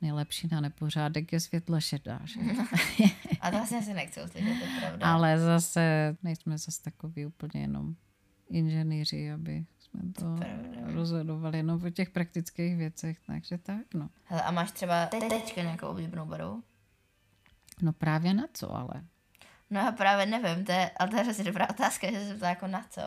nejlepší 0.00 0.48
na 0.52 0.60
nepořádek 0.60 1.32
je 1.32 1.40
světle 1.40 1.80
šedá. 1.80 2.20
Že? 2.24 2.40
A 3.40 3.50
to 3.50 3.56
vlastně 3.56 3.78
asi 3.78 3.94
nechci 3.94 4.22
uslyšet, 4.22 4.58
to 4.58 4.64
je 4.64 4.80
pravda. 4.80 5.06
Ale 5.06 5.38
zase 5.38 6.16
nejsme 6.22 6.58
zase 6.58 6.82
takový 6.82 7.26
úplně 7.26 7.60
jenom 7.60 7.94
inženýři, 8.50 9.32
aby 9.32 9.64
jsme 9.90 10.12
to 10.12 10.38
rozhodovali 10.94 11.56
jenom 11.56 11.84
o 11.84 11.90
těch 11.90 12.10
praktických 12.10 12.76
věcech, 12.76 13.18
takže 13.26 13.58
tak, 13.58 13.94
no. 13.94 14.08
Hele, 14.24 14.42
a 14.42 14.50
máš 14.50 14.70
třeba 14.70 15.06
teďka 15.06 15.62
nějakou 15.62 15.86
oblíbenou 15.86 16.26
barvu? 16.26 16.62
No 17.82 17.92
právě 17.92 18.34
na 18.34 18.44
co 18.52 18.76
ale? 18.76 19.04
No 19.70 19.80
já 19.80 19.92
právě 19.92 20.26
nevím, 20.26 20.64
to 20.64 20.72
je, 20.72 20.90
ale 20.90 21.08
to 21.08 21.16
je 21.16 21.22
hrozně 21.22 21.44
dobrá 21.44 21.70
otázka, 21.70 22.10
že 22.10 22.26
se 22.26 22.34
ptá 22.34 22.48
jako 22.48 22.66
na 22.66 22.86
co. 22.90 23.00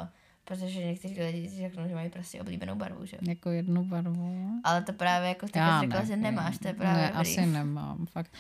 Protože 0.46 0.86
někteří 0.86 1.22
lidi 1.22 1.50
si 1.50 1.58
řeknou, 1.58 1.88
že 1.88 1.96
mají 1.96 2.10
prostě 2.10 2.42
oblíbenou 2.42 2.76
barvu, 2.76 3.06
že? 3.06 3.18
Jako 3.22 3.50
jednu 3.50 3.86
barvu. 3.86 4.62
Ale 4.64 4.82
to 4.82 4.94
právě 4.94 5.30
jako 5.30 5.46
ty 5.46 5.60
řekla, 5.82 6.00
ne, 6.00 6.06
že 6.06 6.16
nemáš, 6.16 6.58
to 6.58 6.68
je 6.68 6.74
právě 6.74 7.02
Ne, 7.02 7.12
asi 7.12 7.46
nemám, 7.46 8.06
fakt. 8.06 8.32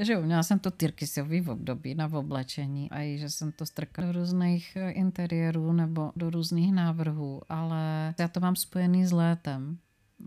Že 0.00 0.12
jo, 0.12 0.22
měla 0.22 0.42
jsem 0.42 0.58
to 0.58 0.70
tyrkysový 0.70 1.40
v 1.40 1.50
období 1.50 1.94
na 1.94 2.06
oblečení 2.12 2.90
a 2.90 3.02
i, 3.02 3.18
že 3.18 3.30
jsem 3.30 3.52
to 3.52 3.66
strkala 3.66 4.12
do 4.12 4.18
různých 4.18 4.76
eh, 4.76 4.90
interiérů 4.90 5.72
nebo 5.72 6.12
do 6.16 6.30
různých 6.30 6.72
návrhů, 6.72 7.42
ale 7.48 8.14
já 8.18 8.28
to 8.28 8.40
mám 8.40 8.56
spojený 8.56 9.06
s 9.06 9.12
létem. 9.12 9.78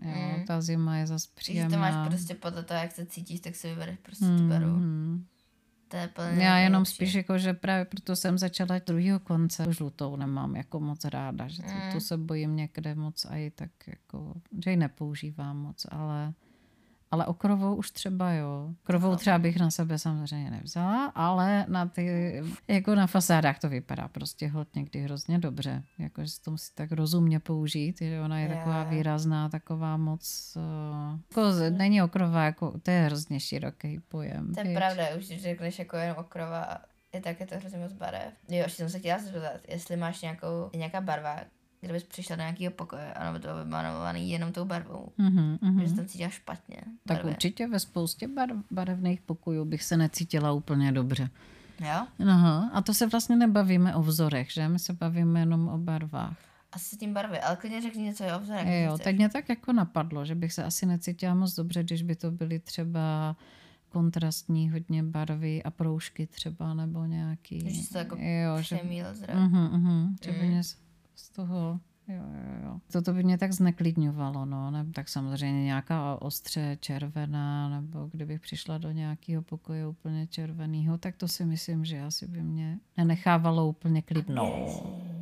Jo, 0.02 0.38
mm. 0.38 0.44
ta 0.44 0.60
zima 0.60 0.96
je 0.96 1.06
zase 1.06 1.28
příjemná. 1.34 1.68
Když 1.68 1.76
to 1.76 1.80
máš 1.80 2.08
prostě 2.08 2.34
podle 2.34 2.62
toho, 2.62 2.80
jak 2.80 2.92
se 2.92 3.06
cítíš, 3.06 3.40
tak 3.40 3.56
si 3.56 3.68
vybereš 3.68 3.98
prostě 4.02 4.24
mm, 4.24 4.38
tu 4.38 4.48
barvu. 4.48 4.76
Mm. 4.76 5.24
To 5.88 5.96
je 5.96 6.08
plně 6.08 6.44
Já 6.44 6.58
jenom 6.58 6.72
nejlepší. 6.72 6.94
spíš 6.94 7.14
jako, 7.14 7.38
že 7.38 7.54
právě 7.54 7.84
proto 7.84 8.16
jsem 8.16 8.38
začala 8.38 8.78
druhého 8.86 9.20
konce. 9.20 9.64
Žlutou 9.68 10.16
nemám 10.16 10.56
jako 10.56 10.80
moc 10.80 11.04
ráda, 11.04 11.48
že 11.48 11.62
mm. 11.62 11.92
to 11.92 12.00
se 12.00 12.16
bojím 12.16 12.56
někde 12.56 12.94
moc 12.94 13.24
a 13.24 13.36
i 13.36 13.50
tak 13.50 13.70
jako, 13.86 14.34
že 14.64 14.70
ji 14.70 14.76
nepoužívám 14.76 15.56
moc, 15.56 15.86
ale 15.90 16.32
ale 17.16 17.26
okrovou 17.26 17.74
už 17.74 17.90
třeba 17.90 18.32
jo. 18.32 18.74
Krovou 18.82 19.16
třeba 19.16 19.38
bych 19.38 19.56
na 19.56 19.70
sebe 19.70 19.98
samozřejmě 19.98 20.50
nevzala, 20.50 21.12
ale 21.14 21.64
na 21.68 21.86
ty, 21.86 22.42
jako 22.68 22.94
na 22.94 23.06
fasádách 23.06 23.58
to 23.58 23.68
vypadá 23.68 24.08
prostě 24.08 24.48
hod 24.48 24.68
někdy 24.76 25.00
hrozně 25.00 25.38
dobře. 25.38 25.82
Jako, 25.98 26.24
že 26.24 26.32
to 26.44 26.50
musí 26.50 26.72
tak 26.74 26.92
rozumně 26.92 27.40
použít, 27.40 27.98
že 27.98 28.20
ona 28.20 28.38
je 28.38 28.48
taková 28.48 28.84
výrazná, 28.84 29.48
taková 29.48 29.96
moc, 29.96 30.56
uh, 30.56 31.20
jako 31.30 31.52
není 31.70 32.02
okrova, 32.02 32.44
jako, 32.44 32.78
to 32.82 32.90
je 32.90 33.00
hrozně 33.00 33.40
široký 33.40 34.00
pojem. 34.08 34.54
To 34.54 34.68
je 34.68 34.74
pravda, 34.74 35.04
už 35.18 35.26
když 35.26 35.42
řekneš 35.42 35.78
jako 35.78 35.96
jen 35.96 36.14
okrova, 36.18 36.78
je 37.14 37.20
tak 37.20 37.40
je 37.40 37.46
to 37.46 37.56
hrozně 37.56 37.78
moc 37.78 37.92
barev. 37.92 38.32
Jo, 38.48 38.62
ještě 38.62 38.76
jsem 38.76 38.90
se 38.90 38.98
chtěla 38.98 39.18
zeptat, 39.18 39.60
jestli 39.68 39.96
máš 39.96 40.22
nějakou, 40.22 40.70
nějaká 40.74 41.00
barva, 41.00 41.40
kdybys 41.86 42.02
přišla 42.02 42.36
do 42.36 42.42
nějakého 42.42 42.72
pokoje 42.72 43.14
a 43.14 43.24
nebo 43.24 43.38
to 43.38 43.64
vymalovaný 43.64 44.30
jenom 44.30 44.52
tou 44.52 44.64
barvou, 44.64 45.12
mm-hmm, 45.18 45.58
mm-hmm. 45.58 45.80
že 45.80 45.88
se 45.88 45.96
tam 45.96 46.06
cítila 46.06 46.30
špatně. 46.30 46.76
Tak 47.06 47.16
barvě. 47.16 47.32
určitě 47.32 47.68
ve 47.68 47.80
spoustě 47.80 48.28
bar- 48.28 48.62
barevných 48.70 49.20
pokojů 49.20 49.64
bych 49.64 49.82
se 49.82 49.96
necítila 49.96 50.52
úplně 50.52 50.92
dobře. 50.92 51.30
Jo? 51.80 52.26
Aha, 52.28 52.70
a 52.72 52.82
to 52.82 52.94
se 52.94 53.06
vlastně 53.06 53.36
nebavíme 53.36 53.94
o 53.94 54.02
vzorech, 54.02 54.52
že? 54.52 54.68
My 54.68 54.78
se 54.78 54.92
bavíme 54.92 55.40
jenom 55.40 55.68
o 55.68 55.78
barvách. 55.78 56.36
Asi 56.72 56.96
tím 56.96 57.14
barvy, 57.14 57.40
ale 57.40 57.56
klidně 57.56 57.82
řekni 57.82 58.02
něco 58.02 58.24
o 58.36 58.40
vzorech. 58.40 58.84
Jo, 58.84 58.98
tak 58.98 59.16
mě 59.16 59.28
tak 59.28 59.48
jako 59.48 59.72
napadlo, 59.72 60.24
že 60.24 60.34
bych 60.34 60.52
se 60.52 60.64
asi 60.64 60.86
necítila 60.86 61.34
moc 61.34 61.54
dobře, 61.54 61.82
když 61.82 62.02
by 62.02 62.16
to 62.16 62.30
byly 62.30 62.58
třeba 62.58 63.36
kontrastní 63.88 64.70
hodně 64.70 65.02
barvy 65.02 65.62
a 65.62 65.70
proužky 65.70 66.26
třeba, 66.26 66.74
nebo 66.74 67.04
nějaký... 67.04 67.74
Že 67.74 67.88
to 67.88 67.98
jako 67.98 68.16
jo, 68.16 68.62
že... 68.62 68.76
uh-huh, 68.76 69.70
uh-huh, 69.70 70.14
že 70.24 70.32
by 70.32 70.48
mě 70.48 70.62
z 71.16 71.30
toho 71.30 71.80
Jo, 72.08 72.14
jo, 72.14 72.64
jo. 72.64 72.80
Toto 72.92 73.12
by 73.12 73.24
mě 73.24 73.38
tak 73.38 73.52
zneklidňovalo, 73.52 74.44
no. 74.44 74.70
Ne, 74.70 74.86
tak 74.94 75.08
samozřejmě 75.08 75.64
nějaká 75.64 76.22
ostře 76.22 76.76
červená, 76.80 77.68
nebo 77.68 78.08
kdybych 78.12 78.40
přišla 78.40 78.78
do 78.78 78.90
nějakého 78.90 79.42
pokoje 79.42 79.86
úplně 79.86 80.26
červeného, 80.26 80.98
tak 80.98 81.16
to 81.16 81.28
si 81.28 81.44
myslím, 81.44 81.84
že 81.84 82.02
asi 82.02 82.28
by 82.28 82.42
mě 82.42 82.78
nenechávalo 82.96 83.68
úplně 83.68 84.02
klidnou. 84.02 84.66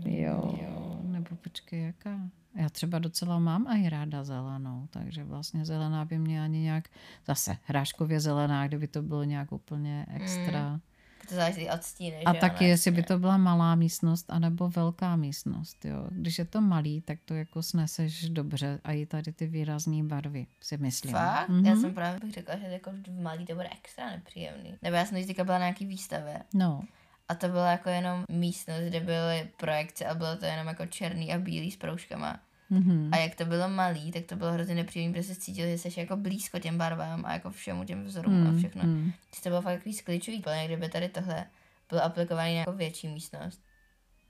Jo, 0.04 0.59
jo. 0.62 1.00
nebo 1.02 1.37
počkej, 1.37 1.83
jaká? 1.83 2.30
Já 2.54 2.68
třeba 2.68 2.98
docela 2.98 3.38
mám 3.38 3.66
i 3.66 3.88
ráda 3.88 4.24
zelenou, 4.24 4.87
takže 4.90 5.24
vlastně 5.24 5.64
zelená 5.64 6.04
by 6.04 6.18
mě 6.18 6.42
ani 6.42 6.61
nějak, 6.61 6.88
zase 7.26 7.57
hráškově 7.64 8.20
zelená, 8.20 8.68
kdyby 8.68 8.88
to 8.88 9.02
bylo 9.02 9.24
nějak 9.24 9.52
úplně 9.52 10.07
extra. 10.11 10.72
Mm 10.72 10.80
to 11.26 11.34
záleží 11.34 11.70
od 11.70 11.82
stíny, 11.82 12.24
A 12.24 12.34
že 12.34 12.40
taky, 12.40 12.64
jestli 12.64 12.90
by 12.90 13.02
to 13.02 13.18
byla 13.18 13.37
malá 13.37 13.74
místnost, 13.74 14.26
anebo 14.28 14.68
velká 14.68 15.16
místnost. 15.16 15.84
Jo. 15.84 16.06
Když 16.10 16.38
je 16.38 16.44
to 16.44 16.60
malý, 16.60 17.00
tak 17.00 17.18
to 17.24 17.34
jako 17.34 17.62
sneseš 17.62 18.28
dobře. 18.28 18.80
A 18.84 18.92
i 18.92 19.06
tady 19.06 19.32
ty 19.32 19.46
výrazné 19.46 20.02
barvy, 20.02 20.46
si 20.60 20.78
myslím. 20.78 21.12
Fakt? 21.12 21.48
Mm-hmm. 21.48 21.66
Já 21.66 21.76
jsem 21.76 21.94
právě 21.94 22.20
bych 22.20 22.32
řekla, 22.32 22.56
že 22.56 22.66
jako 22.66 22.90
v 22.90 23.22
malý 23.22 23.46
to 23.46 23.54
bude 23.54 23.68
extra 23.68 24.10
nepříjemný. 24.10 24.74
Nebo 24.82 24.96
já 24.96 25.04
jsem 25.04 25.26
teďka 25.26 25.44
byla 25.44 25.58
na 25.58 25.64
nějaký 25.64 25.87
výstavě. 25.87 26.40
No. 26.54 26.82
A 27.28 27.34
to 27.34 27.48
byla 27.48 27.70
jako 27.70 27.88
jenom 27.88 28.24
místnost, 28.28 28.82
kde 28.88 29.00
byly 29.00 29.50
projekce 29.56 30.04
a 30.06 30.14
bylo 30.14 30.37
to 30.37 30.46
jenom 30.46 30.66
jako 30.66 30.87
černý 30.87 31.34
a 31.34 31.38
bílý 31.38 31.70
s 31.70 31.76
proužkama. 31.76 32.40
Mm-hmm. 32.70 33.09
A 33.12 33.16
jak 33.16 33.35
to 33.35 33.44
bylo 33.44 33.68
malý, 33.68 34.12
tak 34.12 34.24
to 34.24 34.37
bylo 34.37 34.53
hrozně 34.53 34.74
nepříjemné, 34.74 35.12
protože 35.12 35.35
se 35.35 35.40
cítil, 35.40 35.66
že 35.66 35.79
jsi 35.79 36.00
jako 36.00 36.16
blízko 36.16 36.59
těm 36.59 36.79
barvám 36.79 37.24
a 37.27 37.33
jako 37.33 37.50
všemu 37.50 37.85
těm 37.85 38.05
vzorům 38.05 38.40
mm, 38.40 38.46
a 38.46 38.59
všechno. 38.59 38.83
Mm. 38.83 39.12
To 39.42 39.48
bylo 39.48 39.62
fakt 39.62 39.74
takový 39.74 39.94
skličový, 39.94 40.40
plně, 40.42 40.64
kdyby 40.64 40.88
tady 40.88 41.09
tohle 41.09 41.44
bylo 41.90 42.05
aplikovaný 42.05 42.55
na 42.55 42.59
jako 42.59 42.72
větší 42.72 43.09
místnost. 43.09 43.61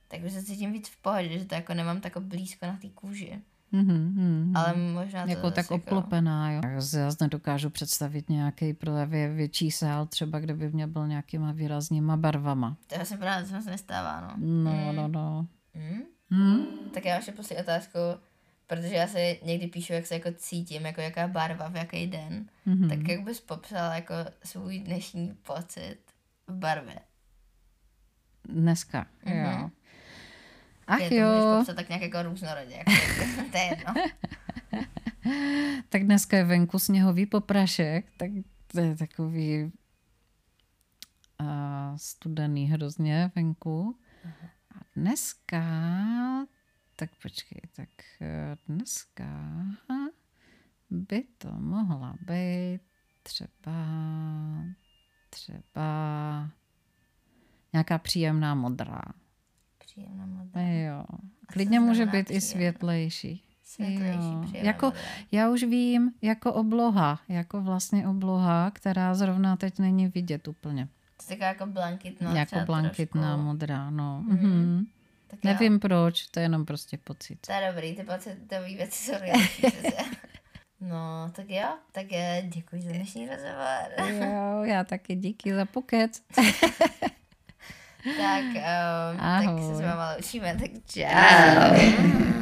Tak 0.08 0.20
by 0.20 0.30
se 0.30 0.42
cítím 0.42 0.72
víc 0.72 0.88
v 0.88 0.96
pohodě, 0.96 1.38
že 1.38 1.44
to 1.44 1.54
jako 1.54 1.74
nemám 1.74 2.00
tak 2.00 2.18
blízko 2.18 2.66
na 2.66 2.76
té 2.82 2.88
kůži. 2.88 3.42
Mm-hmm, 3.72 4.14
mm, 4.14 4.52
Ale 4.56 4.74
možná 4.76 5.24
to 5.24 5.30
jako 5.30 5.50
tak 5.50 5.56
jako... 5.56 5.74
obklopená, 5.74 6.52
jo. 6.52 6.60
Já 6.64 6.80
zase 6.80 7.16
nedokážu 7.20 7.70
představit 7.70 8.30
nějaký 8.30 8.74
právě 8.74 9.28
větší 9.28 9.70
sál, 9.70 10.06
třeba 10.06 10.38
kde 10.38 10.54
by 10.54 10.72
mě 10.72 10.86
byl 10.86 11.06
nějakýma 11.06 11.52
výrazníma 11.52 12.16
barvama. 12.16 12.76
To 12.86 13.04
se 13.04 13.16
právě 13.16 13.48
to 13.48 13.62
se 13.62 13.70
nestává, 13.70 14.20
no. 14.20 14.34
No, 14.36 14.72
mm. 14.72 14.96
no, 14.96 15.08
no. 15.08 15.46
Mm? 15.74 16.02
Mm? 16.34 16.66
Tak 16.94 17.04
já 17.04 17.16
ještě 17.16 17.32
poslední 17.32 17.62
otázku, 17.62 17.98
protože 18.66 18.94
já 18.94 19.06
se 19.06 19.36
někdy 19.42 19.66
píšu, 19.66 19.92
jak 19.92 20.06
se 20.06 20.14
jako 20.14 20.32
cítím, 20.36 20.86
jako 20.86 21.00
jaká 21.00 21.28
barva, 21.28 21.68
v 21.68 21.76
jaký 21.76 22.06
den. 22.06 22.48
Mm-hmm. 22.66 22.88
Tak 22.88 23.08
jak 23.08 23.20
bys 23.20 23.40
popsal 23.40 23.92
jako 23.92 24.14
svůj 24.44 24.78
dnešní 24.78 25.36
pocit 25.42 25.98
v 26.46 26.54
barvě? 26.54 26.98
Dneska, 28.44 29.06
mm-hmm. 29.24 29.60
jo. 29.60 29.70
Ach 30.86 31.00
je, 31.10 31.18
jo. 31.18 31.28
To 31.28 31.56
popsat 31.56 31.76
tak 31.76 31.88
nějak 31.88 32.02
jako 32.02 32.22
různorodě, 32.22 32.74
jako, 32.74 32.90
to 33.52 33.58
je 33.58 33.64
jedno. 33.64 33.94
tak 35.88 36.04
dneska 36.04 36.36
je 36.36 36.44
venku 36.44 36.78
sněhový 36.78 37.26
poprašek, 37.26 38.06
tak 38.16 38.30
to 38.66 38.80
je 38.80 38.96
takový 38.96 39.72
uh, 41.40 41.96
studený 41.96 42.70
hrozně 42.70 43.30
venku. 43.36 43.98
Uh-huh. 44.26 44.48
Dneska, 44.96 45.64
tak 46.96 47.10
počkej, 47.22 47.60
tak 47.76 47.88
eh, 48.20 48.56
dneska 48.68 49.26
by 50.90 51.24
to 51.38 51.52
mohla 51.52 52.14
být 52.26 52.80
třeba, 53.22 53.72
třeba 55.30 55.84
nějaká 57.72 57.98
příjemná 57.98 58.54
modrá. 58.54 59.02
Příjemná 59.78 60.26
modrá. 60.26 60.62
Jo. 60.62 61.04
Klidně 61.46 61.80
může 61.80 62.06
být 62.06 62.18
i 62.18 62.22
příjemná? 62.22 62.40
světlejší. 62.40 63.42
Světlejší, 63.64 64.32
Jo. 64.32 64.42
příjemná 64.46 64.66
Jako, 64.70 64.86
modrá. 64.86 65.00
já 65.32 65.50
už 65.50 65.62
vím, 65.64 66.12
jako 66.22 66.52
obloha, 66.54 67.20
jako 67.28 67.62
vlastně 67.62 68.08
obloha, 68.08 68.70
která 68.70 69.14
zrovna 69.14 69.56
teď 69.56 69.78
není 69.78 70.08
vidět 70.08 70.48
úplně. 70.48 70.88
To 71.16 71.24
je 71.24 71.28
taková 71.36 71.46
jako 71.48 71.66
blankitná. 71.66 72.32
jako 72.36 72.58
blankitná 72.66 73.22
trošku. 73.22 73.42
modrá, 73.44 73.90
no. 73.90 74.22
Mhm. 74.26 74.38
Mhm. 74.38 74.84
Tak 75.26 75.38
jo. 75.44 75.50
Nevím 75.52 75.80
proč, 75.80 76.26
to 76.26 76.40
je 76.40 76.44
jenom 76.44 76.64
prostě 76.64 76.98
pocit. 77.04 77.38
To 77.46 77.52
je 77.52 77.72
dobrý, 77.72 77.94
ty 77.96 78.02
pocitové 78.02 78.64
věci 78.64 79.04
jsou. 79.04 79.16
No, 80.80 81.30
tak 81.32 81.46
jo, 81.50 81.68
tak 81.92 82.06
eh, 82.12 82.42
děkuji 82.48 82.82
za 82.82 82.90
dnešní 82.92 83.28
rozhovor. 83.28 84.10
Jo, 84.24 84.62
já 84.64 84.84
taky 84.84 85.14
díky 85.16 85.54
za 85.54 85.64
pokec. 85.64 86.20
tak, 88.18 88.44
um, 88.44 89.18
tak 89.18 89.58
se 89.58 89.74
s 89.74 89.80
váma 89.80 90.12
loučíme, 90.14 90.56
tak 90.60 90.70
čau. 90.86 92.34